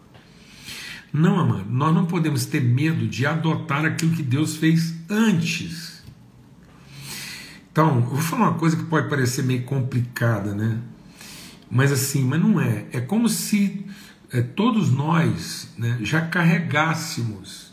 Não, 1.12 1.40
amado, 1.40 1.64
nós 1.70 1.94
não 1.94 2.04
podemos 2.04 2.44
ter 2.44 2.60
medo 2.60 3.06
de 3.06 3.24
adotar 3.24 3.86
aquilo 3.86 4.14
que 4.14 4.22
Deus 4.22 4.56
fez 4.56 4.94
antes. 5.08 6.02
Então, 7.72 7.96
eu 7.96 8.02
vou 8.02 8.18
falar 8.18 8.50
uma 8.50 8.58
coisa 8.58 8.76
que 8.76 8.84
pode 8.84 9.08
parecer 9.08 9.42
meio 9.42 9.62
complicada, 9.62 10.54
né? 10.54 10.78
Mas 11.70 11.90
assim, 11.90 12.22
mas 12.22 12.40
não 12.40 12.60
é. 12.60 12.86
É 12.92 13.00
como 13.00 13.28
se 13.28 13.86
é, 14.32 14.42
todos 14.42 14.90
nós 14.90 15.68
né, 15.78 15.98
já 16.02 16.20
carregássemos 16.20 17.66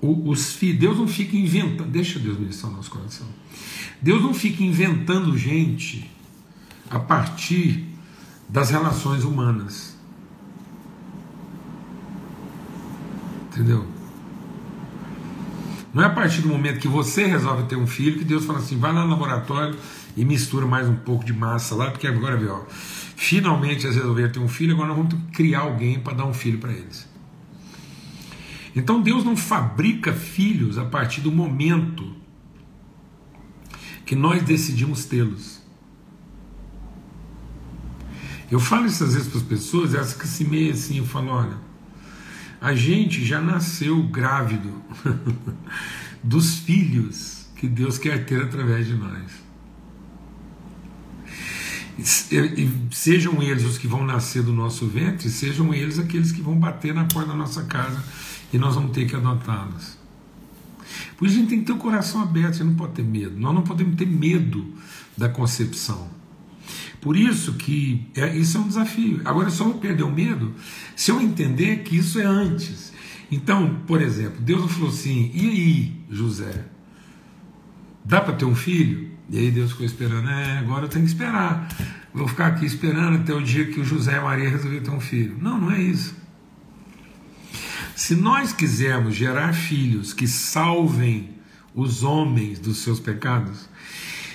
os 0.00 0.52
filhos, 0.52 0.80
Deus 0.80 0.98
não 0.98 1.08
fica 1.08 1.34
inventando, 1.34 1.88
deixa 1.88 2.18
Deus 2.18 2.38
ministrar 2.38 2.70
o 2.70 2.76
nosso 2.76 2.90
coração. 2.90 3.26
Deus 4.02 4.22
não 4.22 4.34
fica 4.34 4.62
inventando 4.62 5.36
gente 5.38 6.10
a 6.90 6.98
partir 6.98 7.86
das 8.46 8.70
relações 8.70 9.24
humanas. 9.24 9.96
Entendeu? 13.48 13.86
Não 15.94 16.02
é 16.02 16.06
a 16.06 16.10
partir 16.10 16.42
do 16.42 16.48
momento 16.48 16.80
que 16.80 16.88
você 16.88 17.24
resolve 17.24 17.62
ter 17.68 17.76
um 17.76 17.86
filho 17.86 18.18
que 18.18 18.24
Deus 18.24 18.44
fala 18.44 18.58
assim: 18.58 18.76
vai 18.76 18.92
lá 18.92 19.04
no 19.04 19.10
laboratório 19.10 19.78
e 20.16 20.24
mistura 20.24 20.66
mais 20.66 20.88
um 20.88 20.96
pouco 20.96 21.24
de 21.24 21.32
massa 21.32 21.74
lá, 21.74 21.90
porque 21.90 22.06
agora, 22.06 22.36
viu, 22.36 22.66
finalmente 23.16 23.86
eles 23.86 23.96
resolveram 23.96 24.32
ter 24.32 24.38
um 24.38 24.48
filho, 24.48 24.74
agora 24.74 24.88
nós 24.88 24.96
vamos 24.96 25.14
criar 25.32 25.60
alguém 25.60 25.98
para 25.98 26.14
dar 26.14 26.26
um 26.26 26.34
filho 26.34 26.58
para 26.58 26.72
eles. 26.72 27.08
Então 28.74 29.00
Deus 29.00 29.24
não 29.24 29.36
fabrica 29.36 30.12
filhos 30.12 30.78
a 30.78 30.84
partir 30.84 31.20
do 31.20 31.30
momento 31.30 32.14
que 34.04 34.14
nós 34.16 34.42
decidimos 34.42 35.04
tê-los. 35.04 35.62
Eu 38.50 38.60
falo 38.60 38.86
isso 38.86 39.02
às 39.04 39.14
vezes 39.14 39.28
para 39.28 39.38
as 39.38 39.46
pessoas, 39.46 39.94
essa 39.94 40.18
que 40.18 40.26
se 40.28 40.44
meia 40.44 40.72
assim, 40.72 40.98
eu 40.98 41.06
falo, 41.06 41.30
olha, 41.30 41.56
a 42.60 42.74
gente 42.74 43.24
já 43.24 43.40
nasceu 43.40 44.02
grávido 44.04 44.82
dos 46.22 46.58
filhos 46.58 47.48
que 47.56 47.66
Deus 47.66 47.98
quer 47.98 48.24
ter 48.26 48.42
através 48.42 48.86
de 48.86 48.94
nós. 48.94 49.43
Sejam 52.02 53.42
eles 53.42 53.64
os 53.64 53.78
que 53.78 53.86
vão 53.86 54.04
nascer 54.04 54.42
do 54.42 54.52
nosso 54.52 54.86
ventre, 54.86 55.30
sejam 55.30 55.72
eles 55.72 55.98
aqueles 55.98 56.32
que 56.32 56.40
vão 56.40 56.58
bater 56.58 56.92
na 56.92 57.04
porta 57.04 57.30
da 57.30 57.36
nossa 57.36 57.62
casa 57.64 58.02
e 58.52 58.58
nós 58.58 58.74
vamos 58.74 58.92
ter 58.92 59.06
que 59.06 59.14
adotá-los. 59.14 59.96
Por 61.16 61.26
isso 61.26 61.36
a 61.36 61.40
gente 61.40 61.48
tem 61.48 61.60
que 61.60 61.66
ter 61.66 61.72
o 61.72 61.76
coração 61.76 62.22
aberto, 62.22 62.56
você 62.56 62.64
não 62.64 62.74
pode 62.74 62.94
ter 62.94 63.04
medo. 63.04 63.38
Nós 63.38 63.54
não 63.54 63.62
podemos 63.62 63.96
ter 63.96 64.06
medo 64.06 64.66
da 65.16 65.28
concepção. 65.28 66.08
Por 67.00 67.16
isso 67.16 67.54
que 67.54 68.06
é, 68.14 68.36
isso 68.36 68.56
é 68.56 68.60
um 68.60 68.68
desafio. 68.68 69.20
Agora, 69.24 69.50
só 69.50 69.64
vou 69.64 69.74
perder 69.74 70.02
o 70.02 70.10
medo 70.10 70.54
se 70.96 71.10
eu 71.10 71.20
entender 71.20 71.82
que 71.82 71.96
isso 71.96 72.18
é 72.18 72.24
antes. 72.24 72.92
Então, 73.30 73.80
por 73.86 74.00
exemplo, 74.00 74.40
Deus 74.40 74.72
falou 74.72 74.88
assim: 74.88 75.30
e 75.34 75.48
aí, 75.48 75.92
José? 76.10 76.64
Dá 78.04 78.20
para 78.20 78.34
ter 78.34 78.44
um 78.44 78.54
filho? 78.54 79.13
E 79.30 79.38
aí 79.38 79.50
Deus 79.50 79.72
ficou 79.72 79.86
esperando, 79.86 80.28
é, 80.28 80.58
agora 80.58 80.84
eu 80.84 80.88
tenho 80.88 81.04
que 81.04 81.10
esperar. 81.10 81.68
Vou 82.12 82.28
ficar 82.28 82.48
aqui 82.48 82.66
esperando 82.66 83.16
até 83.16 83.32
o 83.32 83.42
dia 83.42 83.66
que 83.66 83.80
o 83.80 83.84
José 83.84 84.16
e 84.16 84.20
Maria 84.20 84.48
resolver 84.48 84.80
ter 84.80 84.90
um 84.90 85.00
filho. 85.00 85.36
Não, 85.40 85.58
não 85.58 85.70
é 85.70 85.80
isso. 85.80 86.14
Se 87.96 88.14
nós 88.14 88.52
quisermos 88.52 89.14
gerar 89.14 89.52
filhos 89.52 90.12
que 90.12 90.26
salvem 90.26 91.30
os 91.74 92.02
homens 92.02 92.58
dos 92.58 92.78
seus 92.78 93.00
pecados, 93.00 93.68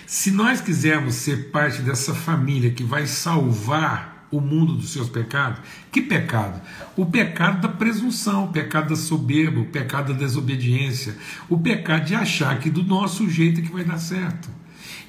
se 0.05 0.31
nós 0.31 0.59
quisermos 0.59 1.15
ser 1.15 1.51
parte 1.51 1.81
dessa 1.81 2.15
família 2.15 2.71
que 2.71 2.83
vai 2.83 3.05
salvar 3.05 4.27
o 4.31 4.39
mundo 4.39 4.73
dos 4.73 4.91
seus 4.91 5.09
pecados, 5.09 5.61
que 5.91 6.01
pecado? 6.01 6.61
O 6.95 7.05
pecado 7.05 7.61
da 7.61 7.69
presunção, 7.69 8.45
o 8.45 8.47
pecado 8.47 8.89
da 8.89 8.95
soberba, 8.95 9.59
o 9.59 9.65
pecado 9.65 10.13
da 10.13 10.19
desobediência, 10.19 11.15
o 11.47 11.57
pecado 11.57 12.05
de 12.05 12.15
achar 12.15 12.59
que 12.59 12.69
do 12.69 12.83
nosso 12.83 13.29
jeito 13.29 13.59
é 13.59 13.63
que 13.63 13.71
vai 13.71 13.83
dar 13.83 13.97
certo. 13.97 14.49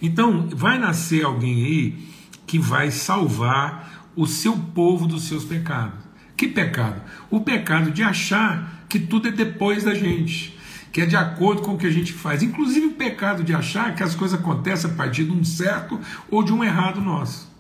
Então, 0.01 0.49
vai 0.51 0.79
nascer 0.79 1.25
alguém 1.25 1.65
aí 1.65 2.09
que 2.47 2.59
vai 2.59 2.91
salvar 2.91 4.11
o 4.17 4.27
seu 4.27 4.57
povo 4.57 5.07
dos 5.07 5.25
seus 5.25 5.45
pecados. 5.45 6.01
Que 6.37 6.49
pecado? 6.49 7.03
O 7.31 7.41
pecado 7.41 7.91
de 7.91 8.03
achar 8.03 8.85
que 8.89 8.99
tudo 8.99 9.29
é 9.29 9.31
depois 9.31 9.85
da 9.85 9.95
gente, 9.95 10.59
que 10.91 11.01
é 11.01 11.07
de 11.07 11.17
acordo 11.17 11.63
com 11.63 11.75
o 11.75 11.79
que 11.79 11.87
a 11.87 11.91
gente 11.91 12.13
faz. 12.13 12.43
Inclusive 12.43 12.87
o 12.87 12.93
pecado 12.95 13.45
de 13.45 13.55
achar 13.55 13.95
que 13.95 14.03
as 14.03 14.15
coisas 14.15 14.41
acontecem 14.41 14.91
a 14.91 14.95
partir 14.95 15.25
de 15.25 15.33
um 15.33 15.45
certo 15.45 16.01
ou 16.31 16.43
de 16.43 16.53
um 16.53 16.65
errado 16.65 17.01
nosso. 17.01 17.51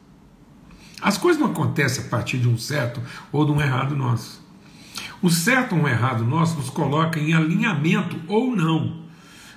As 1.00 1.16
coisas 1.16 1.40
não 1.40 1.50
acontecem 1.50 2.04
a 2.04 2.08
partir 2.08 2.38
de 2.38 2.48
um 2.48 2.58
certo 2.58 3.00
ou 3.30 3.44
de 3.44 3.52
um 3.52 3.60
errado 3.60 3.94
nosso. 3.94 4.42
O 5.22 5.30
certo 5.30 5.74
ou 5.74 5.82
um 5.82 5.88
errado 5.88 6.24
nosso 6.24 6.56
nos 6.56 6.70
coloca 6.70 7.20
em 7.20 7.32
alinhamento 7.32 8.20
ou 8.26 8.54
não 8.56 9.02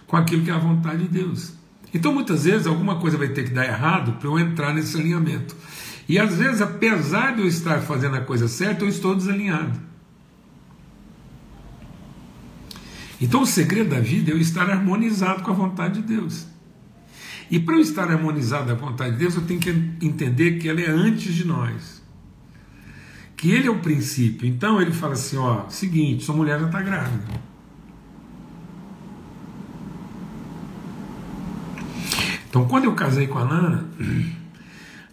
com 0.06 0.16
aquilo 0.16 0.44
que 0.44 0.52
é 0.52 0.54
a 0.54 0.60
vontade 0.60 1.04
de 1.04 1.08
Deus. 1.08 1.54
Então 1.94 2.14
muitas 2.14 2.46
vezes 2.46 2.66
alguma 2.66 2.96
coisa 2.96 3.18
vai 3.18 3.28
ter 3.28 3.44
que 3.44 3.52
dar 3.52 3.66
errado 3.66 4.14
para 4.14 4.28
eu 4.28 4.40
entrar 4.40 4.74
nesse 4.74 4.98
alinhamento. 4.98 5.56
E 6.08 6.20
às 6.20 6.38
vezes, 6.38 6.62
apesar 6.62 7.36
de 7.36 7.42
eu 7.42 7.48
estar 7.48 7.80
fazendo 7.82 8.16
a 8.16 8.22
coisa 8.22 8.48
certa, 8.48 8.84
eu 8.84 8.90
estou 8.90 9.16
desalinhado. 9.16 9.80
Então, 13.22 13.44
o 13.44 13.46
segredo 13.46 13.92
da 13.92 14.02
vida 14.02 14.32
é 14.32 14.34
eu 14.34 14.38
estar 14.38 14.70
harmonizado 14.70 15.44
com 15.44 15.52
a 15.52 15.54
vontade 15.54 16.02
de 16.02 16.08
Deus. 16.08 16.46
E 17.50 17.58
para 17.58 17.76
eu 17.76 17.80
estar 17.80 18.10
harmonizado 18.12 18.76
com 18.76 18.86
a 18.86 18.90
vontade 18.90 19.14
de 19.14 19.20
Deus, 19.20 19.36
eu 19.36 19.44
tenho 19.44 19.62
que 19.62 19.70
entender 20.02 20.60
que 20.60 20.68
ela 20.68 20.82
é 20.82 20.90
antes 20.90 21.34
de 21.34 21.46
nós. 21.46 22.04
Que 23.38 23.52
ele 23.52 23.68
é 23.68 23.72
o 23.72 23.80
princípio. 23.80 24.48
Então 24.48 24.82
ele 24.82 24.92
fala 24.92 25.14
assim: 25.14 25.38
ó, 25.38 25.70
seguinte, 25.70 26.26
sua 26.26 26.36
mulher 26.36 26.60
já 26.60 26.66
está 26.66 26.82
grávida. 26.82 27.53
Então, 32.54 32.68
quando 32.68 32.84
eu 32.84 32.94
casei 32.94 33.26
com 33.26 33.40
a 33.40 33.46
Nana, 33.46 33.88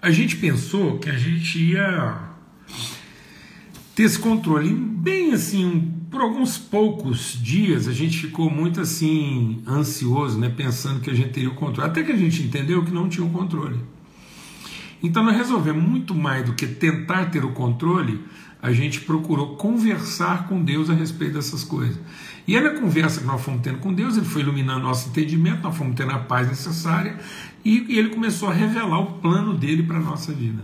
a 0.03 0.11
gente 0.11 0.37
pensou 0.37 0.99
que 0.99 1.09
a 1.09 1.17
gente 1.17 1.59
ia 1.59 2.19
ter 3.95 4.03
esse 4.03 4.19
controle 4.19 4.75
bem 4.75 5.33
assim, 5.33 5.91
por 6.11 6.21
alguns 6.21 6.59
poucos 6.59 7.39
dias 7.43 7.89
a 7.89 7.95
gente 7.95 8.19
ficou 8.19 8.51
muito 8.51 8.83
assim 8.83 9.63
ansioso, 9.67 10.39
né, 10.39 10.53
pensando 10.55 11.01
que 11.01 11.09
a 11.09 11.15
gente 11.15 11.31
teria 11.31 11.49
o 11.49 11.55
controle, 11.55 11.89
até 11.89 12.03
que 12.03 12.13
a 12.13 12.17
gente 12.17 12.43
entendeu 12.43 12.85
que 12.85 12.93
não 12.93 13.09
tinha 13.09 13.27
o 13.27 13.31
controle. 13.31 13.81
Então 15.03 15.25
nós 15.25 15.35
resolvemos 15.35 15.83
muito 15.83 16.15
mais 16.15 16.45
do 16.45 16.53
que 16.53 16.67
tentar 16.67 17.31
ter 17.31 17.43
o 17.43 17.53
controle, 17.53 18.23
a 18.61 18.71
gente 18.71 19.01
procurou 19.01 19.57
conversar 19.57 20.47
com 20.47 20.63
Deus 20.63 20.91
a 20.91 20.93
respeito 20.93 21.33
dessas 21.33 21.65
coisas. 21.65 21.99
E 22.47 22.57
aí, 22.57 22.63
na 22.63 22.71
conversa 22.71 23.21
que 23.21 23.27
nós 23.27 23.41
fomos 23.41 23.61
tendo 23.63 23.79
com 23.79 23.93
Deus, 23.93 24.17
ele 24.17 24.27
foi 24.27 24.43
iluminando 24.43 24.81
nosso 24.81 25.09
entendimento, 25.09 25.63
nós 25.63 25.77
fomos 25.77 25.95
tendo 25.95 26.13
a 26.13 26.19
paz 26.19 26.49
necessária 26.49 27.19
e, 27.65 27.93
e 27.93 27.99
ele 27.99 28.11
começou 28.11 28.49
a 28.49 28.53
revelar 28.53 28.99
o 29.01 29.13
plano 29.21 29.55
dele 29.55 29.83
para 29.83 29.99
a 29.99 30.01
nossa 30.01 30.33
vida. 30.33 30.63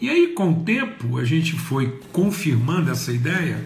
E 0.00 0.10
aí, 0.10 0.28
com 0.28 0.52
o 0.52 0.62
tempo, 0.62 1.18
a 1.18 1.24
gente 1.24 1.54
foi 1.54 2.00
confirmando 2.12 2.90
essa 2.90 3.12
ideia, 3.12 3.64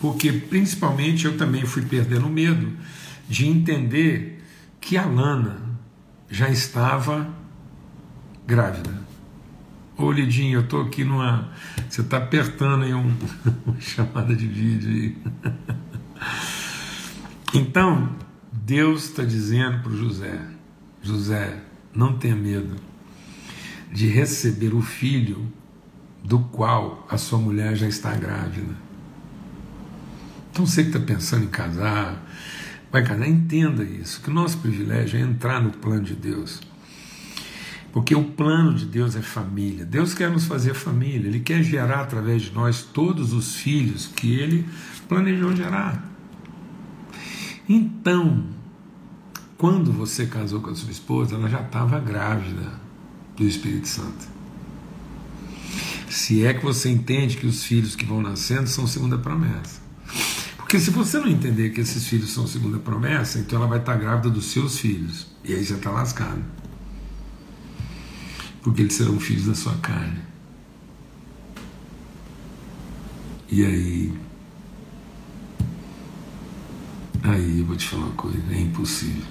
porque 0.00 0.30
principalmente 0.30 1.24
eu 1.24 1.36
também 1.36 1.64
fui 1.64 1.82
perdendo 1.82 2.28
medo 2.28 2.70
de 3.28 3.46
entender 3.46 4.42
que 4.80 4.96
a 4.96 5.06
Lana 5.06 5.62
já 6.28 6.48
estava 6.48 7.28
grávida. 8.46 9.09
Ô 10.00 10.10
Lidinho, 10.10 10.60
eu 10.60 10.62
estou 10.62 10.80
aqui 10.80 11.04
numa. 11.04 11.50
Você 11.86 12.00
está 12.00 12.16
apertando 12.16 12.84
aí 12.84 12.94
um... 12.94 13.14
uma 13.66 13.78
chamada 13.78 14.34
de 14.34 14.46
vídeo 14.46 14.90
aí. 14.90 15.16
Então, 17.52 18.14
Deus 18.52 19.06
está 19.06 19.24
dizendo 19.24 19.82
para 19.82 19.90
o 19.90 19.96
José: 19.96 20.40
José, 21.02 21.60
não 21.92 22.16
tenha 22.16 22.36
medo 22.36 22.76
de 23.92 24.06
receber 24.06 24.72
o 24.72 24.80
filho 24.80 25.52
do 26.22 26.38
qual 26.38 27.04
a 27.10 27.18
sua 27.18 27.40
mulher 27.40 27.74
já 27.74 27.88
está 27.88 28.14
grávida. 28.14 28.72
Então 30.52 30.64
você 30.64 30.84
que 30.84 30.90
está 30.90 31.00
pensando 31.00 31.44
em 31.44 31.48
casar, 31.48 32.24
vai 32.92 33.04
casar, 33.04 33.26
entenda 33.26 33.82
isso, 33.82 34.20
que 34.20 34.30
o 34.30 34.32
nosso 34.32 34.58
privilégio 34.58 35.18
é 35.18 35.22
entrar 35.22 35.60
no 35.60 35.70
plano 35.70 36.04
de 36.04 36.14
Deus. 36.14 36.60
Porque 37.92 38.14
o 38.14 38.24
plano 38.24 38.74
de 38.74 38.86
Deus 38.86 39.16
é 39.16 39.22
família. 39.22 39.84
Deus 39.84 40.14
quer 40.14 40.30
nos 40.30 40.44
fazer 40.44 40.74
família. 40.74 41.28
Ele 41.28 41.40
quer 41.40 41.62
gerar 41.62 42.02
através 42.02 42.42
de 42.42 42.52
nós 42.52 42.82
todos 42.82 43.32
os 43.32 43.56
filhos 43.56 44.06
que 44.06 44.32
Ele 44.32 44.64
planejou 45.08 45.54
gerar. 45.54 46.08
Então, 47.68 48.44
quando 49.58 49.92
você 49.92 50.26
casou 50.26 50.60
com 50.60 50.70
a 50.70 50.74
sua 50.74 50.90
esposa, 50.90 51.34
ela 51.34 51.48
já 51.48 51.60
estava 51.60 51.98
grávida 51.98 52.80
do 53.36 53.44
Espírito 53.44 53.88
Santo. 53.88 54.28
Se 56.08 56.44
é 56.44 56.54
que 56.54 56.64
você 56.64 56.90
entende 56.90 57.36
que 57.36 57.46
os 57.46 57.64
filhos 57.64 57.94
que 57.94 58.04
vão 58.04 58.22
nascendo 58.22 58.68
são 58.68 58.86
segunda 58.86 59.18
promessa. 59.18 59.80
Porque 60.56 60.78
se 60.78 60.90
você 60.90 61.18
não 61.18 61.28
entender 61.28 61.70
que 61.70 61.80
esses 61.80 62.06
filhos 62.06 62.30
são 62.30 62.46
segunda 62.46 62.78
promessa, 62.78 63.40
então 63.40 63.58
ela 63.58 63.68
vai 63.68 63.78
estar 63.78 63.96
grávida 63.96 64.30
dos 64.30 64.46
seus 64.46 64.78
filhos. 64.78 65.26
E 65.44 65.52
aí 65.52 65.64
você 65.64 65.74
está 65.74 65.90
lascado 65.90 66.59
porque 68.62 68.82
eles 68.82 68.94
serão 68.94 69.18
filhos 69.18 69.46
da 69.46 69.54
sua 69.54 69.74
carne. 69.76 70.20
E 73.50 73.64
aí. 73.64 74.18
Aí 77.22 77.58
eu 77.60 77.66
vou 77.66 77.76
te 77.76 77.88
falar 77.88 78.04
uma 78.04 78.14
coisa: 78.14 78.38
é 78.50 78.60
impossível. 78.60 79.24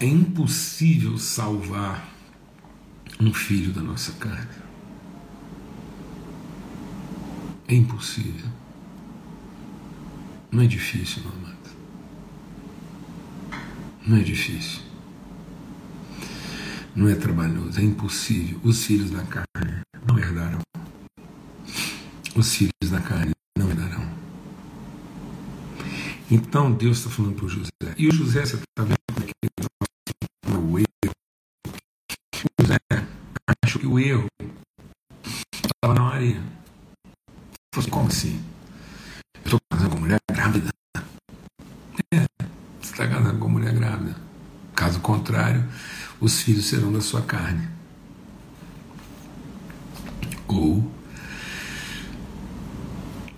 É 0.00 0.06
impossível 0.06 1.16
salvar 1.16 2.12
um 3.20 3.32
filho 3.32 3.72
da 3.72 3.80
nossa 3.80 4.12
carne. 4.12 4.64
É 7.68 7.74
impossível. 7.74 8.50
Não 10.50 10.62
é 10.62 10.66
difícil, 10.66 11.22
meu 11.22 11.32
amado. 11.32 11.54
Não 14.06 14.18
é 14.18 14.20
difícil. 14.20 14.93
Não 16.94 17.08
é 17.08 17.14
trabalhoso, 17.16 17.80
é 17.80 17.82
impossível. 17.82 18.60
Os 18.62 18.84
filhos 18.84 19.10
da 19.10 19.22
carne 19.24 19.80
não 20.06 20.18
herdarão. 20.18 20.60
Os 22.36 22.54
filhos 22.54 22.90
da 22.90 23.00
carne 23.00 23.32
não 23.58 23.68
herdarão. 23.68 24.08
Então 26.30 26.72
Deus 26.72 26.98
está 26.98 27.10
falando 27.10 27.34
para 27.34 27.46
o 27.46 27.48
José. 27.48 27.70
E 27.98 28.08
o 28.08 28.12
José, 28.12 28.46
você 28.46 28.56
está 28.56 28.84
vendo 28.84 28.96
como 29.12 29.24
é 29.24 29.26
que 29.26 29.32
ele 29.42 29.54
o 30.56 30.78
erro. 30.78 30.86
O 31.66 32.62
José 32.62 32.78
acho 33.64 33.78
que 33.78 33.86
o 33.86 33.98
erro 33.98 34.26
estava 35.52 35.94
na 35.94 36.00
Maria. 36.00 36.42
Falei, 37.74 37.90
como 37.90 38.06
assim? 38.06 38.40
Eu 39.34 39.42
estou 39.44 39.60
casando 39.70 39.90
com 39.90 40.00
mulher 40.00 40.20
grávida. 40.30 40.70
É, 42.12 42.20
você 42.80 42.92
está 42.92 43.08
casando 43.08 43.38
com 43.38 43.48
mulher 43.48 43.74
grávida. 43.74 44.16
Caso 44.74 45.00
contrário, 45.00 45.64
os 46.24 46.40
filhos 46.40 46.64
serão 46.64 46.90
da 46.90 47.02
sua 47.02 47.20
carne. 47.20 47.68
Ou 50.48 50.90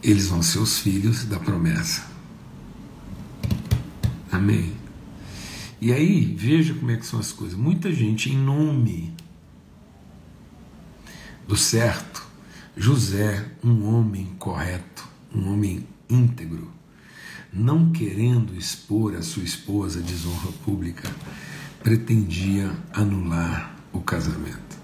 eles 0.01 0.29
vão 0.29 0.40
ser 0.40 0.61
os 0.61 0.79
filhos 0.79 1.25
da 1.25 1.40
promessa. 1.40 2.07
Amém. 4.31 4.72
E 5.81 5.92
aí, 5.92 6.37
veja 6.38 6.75
como 6.75 6.92
é 6.92 6.96
que 6.96 7.05
são 7.05 7.18
as 7.18 7.33
coisas. 7.33 7.59
Muita 7.59 7.92
gente, 7.92 8.31
em 8.31 8.37
nome 8.37 9.12
do 11.49 11.57
certo, 11.57 12.25
José, 12.77 13.51
um 13.64 13.85
homem 13.92 14.27
correto, 14.38 15.09
um 15.35 15.53
homem 15.53 15.85
íntegro, 16.09 16.70
não 17.53 17.90
querendo 17.90 18.55
expor 18.55 19.16
a 19.16 19.22
sua 19.22 19.42
esposa 19.42 19.99
à 19.99 20.03
desonra 20.03 20.53
pública, 20.64 21.11
pretendia 21.87 22.77
anular 22.92 23.77
o 23.92 24.01
casamento. 24.01 24.77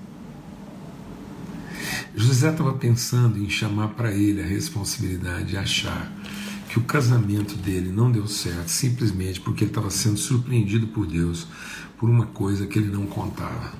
José 2.15 2.49
estava 2.49 2.75
pensando 2.75 3.43
em 3.43 3.51
chamar 3.51 3.89
para 3.89 4.13
ele 4.13 4.41
a 4.41 4.47
responsabilidade 4.47 5.53
e 5.53 5.57
achar 5.57 6.13
que 6.69 6.79
o 6.79 6.85
casamento 6.85 7.57
dele 7.57 7.91
não 7.91 8.09
deu 8.09 8.29
certo 8.29 8.69
simplesmente 8.69 9.41
porque 9.41 9.65
ele 9.65 9.73
estava 9.73 9.91
sendo 9.91 10.17
surpreendido 10.17 10.87
por 10.87 11.05
Deus 11.05 11.49
por 11.99 12.09
uma 12.09 12.27
coisa 12.27 12.69
que 12.69 12.79
ele 12.79 12.93
não 12.93 13.05
contava. 13.05 13.73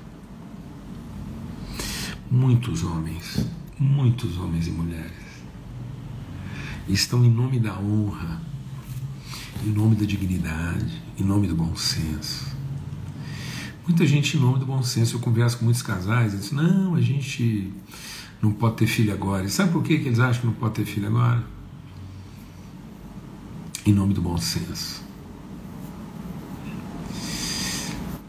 Muitos 2.29 2.83
homens, 2.83 3.47
muitos 3.79 4.37
homens 4.37 4.67
e 4.67 4.71
mulheres 4.73 5.13
estão 6.89 7.25
em 7.25 7.31
nome 7.31 7.61
da 7.61 7.79
honra, 7.79 8.43
em 9.65 9.71
nome 9.71 9.95
da 9.95 10.05
dignidade, 10.05 11.01
em 11.17 11.23
nome 11.23 11.47
do 11.47 11.55
bom 11.55 11.77
senso. 11.77 12.52
Muita 13.87 14.07
gente 14.07 14.37
em 14.37 14.41
nome 14.41 14.59
do 14.59 14.67
bom 14.67 14.83
senso, 14.83 15.17
eu 15.17 15.21
converso 15.21 15.59
com 15.59 15.65
muitos 15.65 15.83
casais, 15.83 16.35
eles 16.35 16.53
não, 16.53 16.95
a 16.95 17.01
gente 17.01 17.73
não 18.41 18.53
pode 18.53 18.77
ter 18.77 18.87
filho 18.87 19.13
agora. 19.13 19.45
E 19.45 19.51
sabe 19.51 19.73
por 19.73 19.83
que 19.83 19.95
eles 19.95 20.21
acham 20.21 20.43
que 20.43 20.47
não 20.47 20.55
pode 20.55 20.75
ter 20.75 20.85
filho 20.85 21.09
agora? 21.09 21.45
em 23.85 23.93
nome 23.93 24.15
do 24.15 24.23
bom 24.23 24.39
senso. 24.39 25.03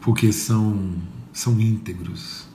Porque 0.01 0.31
são, 0.31 0.95
são 1.31 1.59
íntegros. 1.59 2.45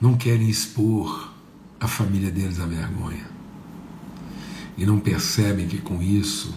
Não 0.00 0.16
querem 0.16 0.48
expor 0.48 1.32
a 1.78 1.86
família 1.86 2.30
deles 2.30 2.58
à 2.58 2.66
vergonha. 2.66 3.30
E 4.76 4.86
não 4.86 4.98
percebem 4.98 5.68
que 5.68 5.78
com 5.78 6.02
isso 6.02 6.54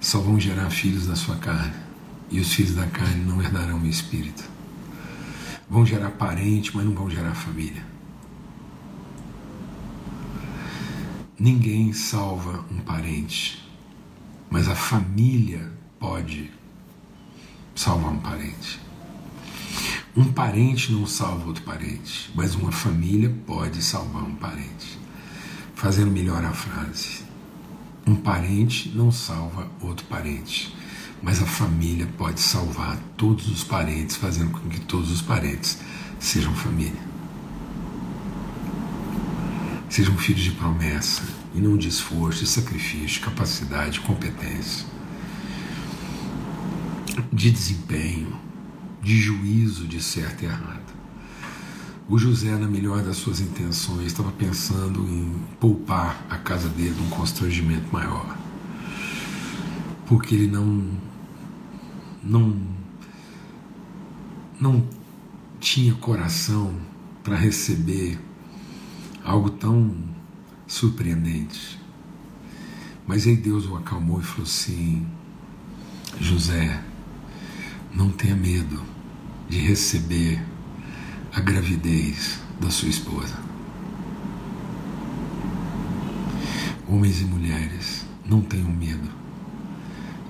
só 0.00 0.20
vão 0.20 0.38
gerar 0.38 0.70
filhos 0.70 1.06
da 1.06 1.16
sua 1.16 1.36
carne. 1.36 1.85
E 2.30 2.40
os 2.40 2.52
filhos 2.52 2.74
da 2.74 2.86
carne 2.86 3.24
não 3.24 3.40
herdarão 3.40 3.78
o 3.78 3.86
espírito. 3.86 4.44
Vão 5.68 5.84
gerar 5.84 6.10
parente, 6.10 6.74
mas 6.74 6.84
não 6.84 6.94
vão 6.94 7.10
gerar 7.10 7.34
família. 7.34 7.84
Ninguém 11.38 11.92
salva 11.92 12.64
um 12.70 12.78
parente, 12.78 13.62
mas 14.50 14.68
a 14.68 14.74
família 14.74 15.70
pode 15.98 16.50
salvar 17.74 18.12
um 18.12 18.18
parente. 18.18 18.80
Um 20.16 20.32
parente 20.32 20.92
não 20.92 21.06
salva 21.06 21.48
outro 21.48 21.62
parente, 21.62 22.30
mas 22.34 22.54
uma 22.54 22.72
família 22.72 23.28
pode 23.46 23.82
salvar 23.82 24.22
um 24.22 24.34
parente. 24.34 24.98
Fazendo 25.74 26.10
melhor 26.10 26.42
a 26.42 26.52
frase: 26.52 27.22
um 28.06 28.14
parente 28.16 28.88
não 28.94 29.12
salva 29.12 29.70
outro 29.82 30.06
parente, 30.06 30.74
mas 31.22 31.42
a 31.42 31.46
família 31.46 32.08
pode 32.18 32.40
salvar 32.40 32.98
todos 33.16 33.48
os 33.48 33.64
parentes, 33.64 34.16
fazendo 34.16 34.50
com 34.50 34.68
que 34.68 34.80
todos 34.80 35.10
os 35.10 35.22
parentes 35.22 35.78
sejam 36.18 36.54
família 36.54 37.16
sejam 39.88 40.16
filhos 40.18 40.42
de 40.42 40.50
promessa 40.52 41.22
e 41.54 41.60
não 41.60 41.76
de 41.76 41.88
esforço, 41.88 42.40
de 42.40 42.50
sacrifício, 42.50 43.06
de 43.06 43.20
capacidade, 43.20 43.92
de 43.92 44.00
competência, 44.00 44.86
de 47.32 47.50
desempenho, 47.50 48.38
de 49.02 49.18
juízo 49.18 49.86
de 49.86 50.02
certo 50.02 50.42
e 50.42 50.46
errado. 50.46 50.84
O 52.08 52.18
José, 52.18 52.50
na 52.56 52.68
melhor 52.68 53.02
das 53.02 53.16
suas 53.16 53.40
intenções, 53.40 54.06
estava 54.06 54.30
pensando 54.32 55.00
em 55.08 55.34
poupar 55.58 56.24
a 56.30 56.36
casa 56.36 56.68
dele 56.68 56.94
de 56.94 57.02
um 57.02 57.08
constrangimento 57.08 57.90
maior. 57.92 58.35
Porque 60.06 60.34
ele 60.34 60.46
não 60.46 60.90
não 62.22 62.56
não 64.60 64.86
tinha 65.60 65.94
coração 65.94 66.74
para 67.22 67.36
receber 67.36 68.18
algo 69.24 69.50
tão 69.50 69.94
surpreendente. 70.66 71.80
Mas 73.06 73.26
aí 73.26 73.36
Deus 73.36 73.66
o 73.66 73.76
acalmou 73.76 74.20
e 74.20 74.22
falou 74.22 74.44
assim: 74.44 75.06
José, 76.20 76.82
não 77.92 78.10
tenha 78.10 78.36
medo 78.36 78.80
de 79.48 79.58
receber 79.58 80.42
a 81.32 81.40
gravidez 81.40 82.40
da 82.60 82.70
sua 82.70 82.88
esposa. 82.88 83.36
Homens 86.88 87.20
e 87.20 87.24
mulheres, 87.24 88.06
não 88.24 88.40
tenham 88.40 88.70
medo 88.70 89.25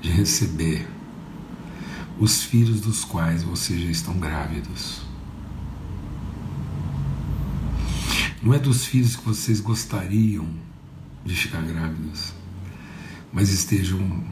de 0.06 0.12
receber 0.12 0.86
os 2.18 2.44
filhos 2.44 2.80
dos 2.80 3.04
quais 3.04 3.42
vocês 3.42 3.80
já 3.80 3.90
estão 3.90 4.16
grávidos. 4.18 5.02
Não 8.40 8.54
é 8.54 8.58
dos 8.58 8.86
filhos 8.86 9.16
que 9.16 9.24
vocês 9.24 9.60
gostariam 9.60 10.46
de 11.24 11.34
ficar 11.34 11.60
grávidos, 11.62 12.32
mas 13.32 13.50
estejam 13.50 14.24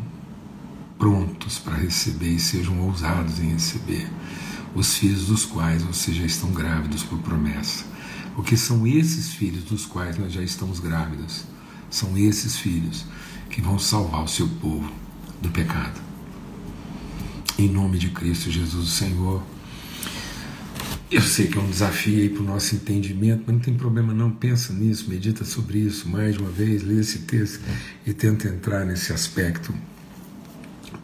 prontos 0.96 1.58
para 1.58 1.74
receber 1.74 2.34
e 2.34 2.38
sejam 2.38 2.80
ousados 2.82 3.40
em 3.40 3.50
receber 3.50 4.08
os 4.76 4.96
filhos 4.96 5.26
dos 5.26 5.44
quais 5.44 5.82
vocês 5.82 6.16
já 6.16 6.24
estão 6.24 6.52
grávidos 6.52 7.02
por 7.02 7.18
promessa. 7.18 7.84
Porque 8.37 8.56
são 8.56 8.87
esses 8.87 9.34
filhos 9.34 9.64
dos 9.64 9.87
quais 9.87 10.16
nós 10.18 10.32
já 10.32 10.42
estamos 10.42 10.78
grávidos, 10.78 11.44
são 11.90 12.16
esses 12.16 12.56
filhos 12.56 13.04
que 13.50 13.60
vão 13.60 13.76
salvar 13.78 14.22
o 14.22 14.28
seu 14.28 14.48
povo 14.48 15.03
do 15.44 15.50
pecado. 15.50 16.00
Em 17.59 17.68
nome 17.68 17.98
de 17.98 18.09
Cristo 18.09 18.50
Jesus, 18.50 18.88
o 18.88 18.90
Senhor. 18.90 19.42
Eu 21.11 21.20
sei 21.20 21.46
que 21.46 21.59
é 21.59 21.61
um 21.61 21.70
desafio 21.70 22.28
para 22.30 22.42
o 22.42 22.46
nosso 22.46 22.74
entendimento, 22.74 23.44
mas 23.46 23.54
não 23.54 23.62
tem 23.62 23.74
problema 23.74 24.12
não, 24.12 24.30
pensa 24.30 24.72
nisso, 24.72 25.09
medita 25.09 25.44
sobre 25.44 25.78
isso 25.78 26.09
mais 26.09 26.35
de 26.35 26.40
uma 26.40 26.50
vez, 26.50 26.83
lê 26.83 26.98
esse 26.98 27.20
texto 27.20 27.61
e 28.04 28.12
tenta 28.12 28.48
entrar 28.48 28.85
nesse 28.85 29.12
aspecto 29.12 29.72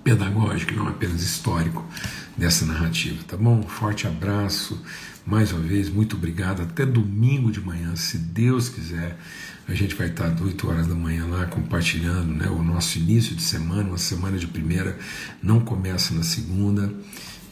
pedagógico, 0.03 0.75
não 0.75 0.89
apenas 0.89 1.23
histórico 1.23 1.85
dessa 2.37 2.65
narrativa, 2.65 3.23
tá 3.27 3.37
bom? 3.37 3.63
Forte 3.63 4.07
abraço, 4.07 4.81
mais 5.27 5.53
uma 5.53 5.61
vez, 5.61 5.89
muito 5.89 6.17
obrigado. 6.17 6.63
Até 6.63 6.87
domingo 6.87 7.53
de 7.53 7.61
manhã, 7.61 7.95
se 7.97 8.19
Deus 8.19 8.69
quiser, 8.69 9.19
a 9.69 9.75
gente 9.75 9.95
vai 9.95 10.09
estar 10.09 10.27
às 10.27 10.41
8 10.41 10.69
horas 10.69 10.87
da 10.87 10.95
manhã 10.95 11.27
lá 11.27 11.47
compartilhando 11.47 12.33
né, 12.33 12.49
o 12.49 12.63
nosso 12.63 12.99
início 12.99 13.37
de 13.37 13.43
semana, 13.43 13.89
uma 13.89 13.99
semana 13.99 14.39
de 14.39 14.47
primeira, 14.47 14.99
não 15.43 15.61
começa 15.61 16.15
na 16.15 16.23
segunda 16.23 16.93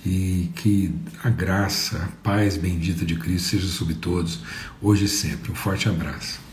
e 0.04 0.50
que 0.54 0.94
a 1.22 1.28
graça, 1.28 1.98
a 1.98 2.06
paz 2.22 2.56
bendita 2.56 3.04
de 3.04 3.16
Cristo 3.16 3.48
seja 3.48 3.68
sobre 3.68 3.94
todos, 3.94 4.40
hoje 4.80 5.04
e 5.04 5.08
sempre. 5.08 5.52
Um 5.52 5.54
forte 5.54 5.88
abraço. 5.88 6.47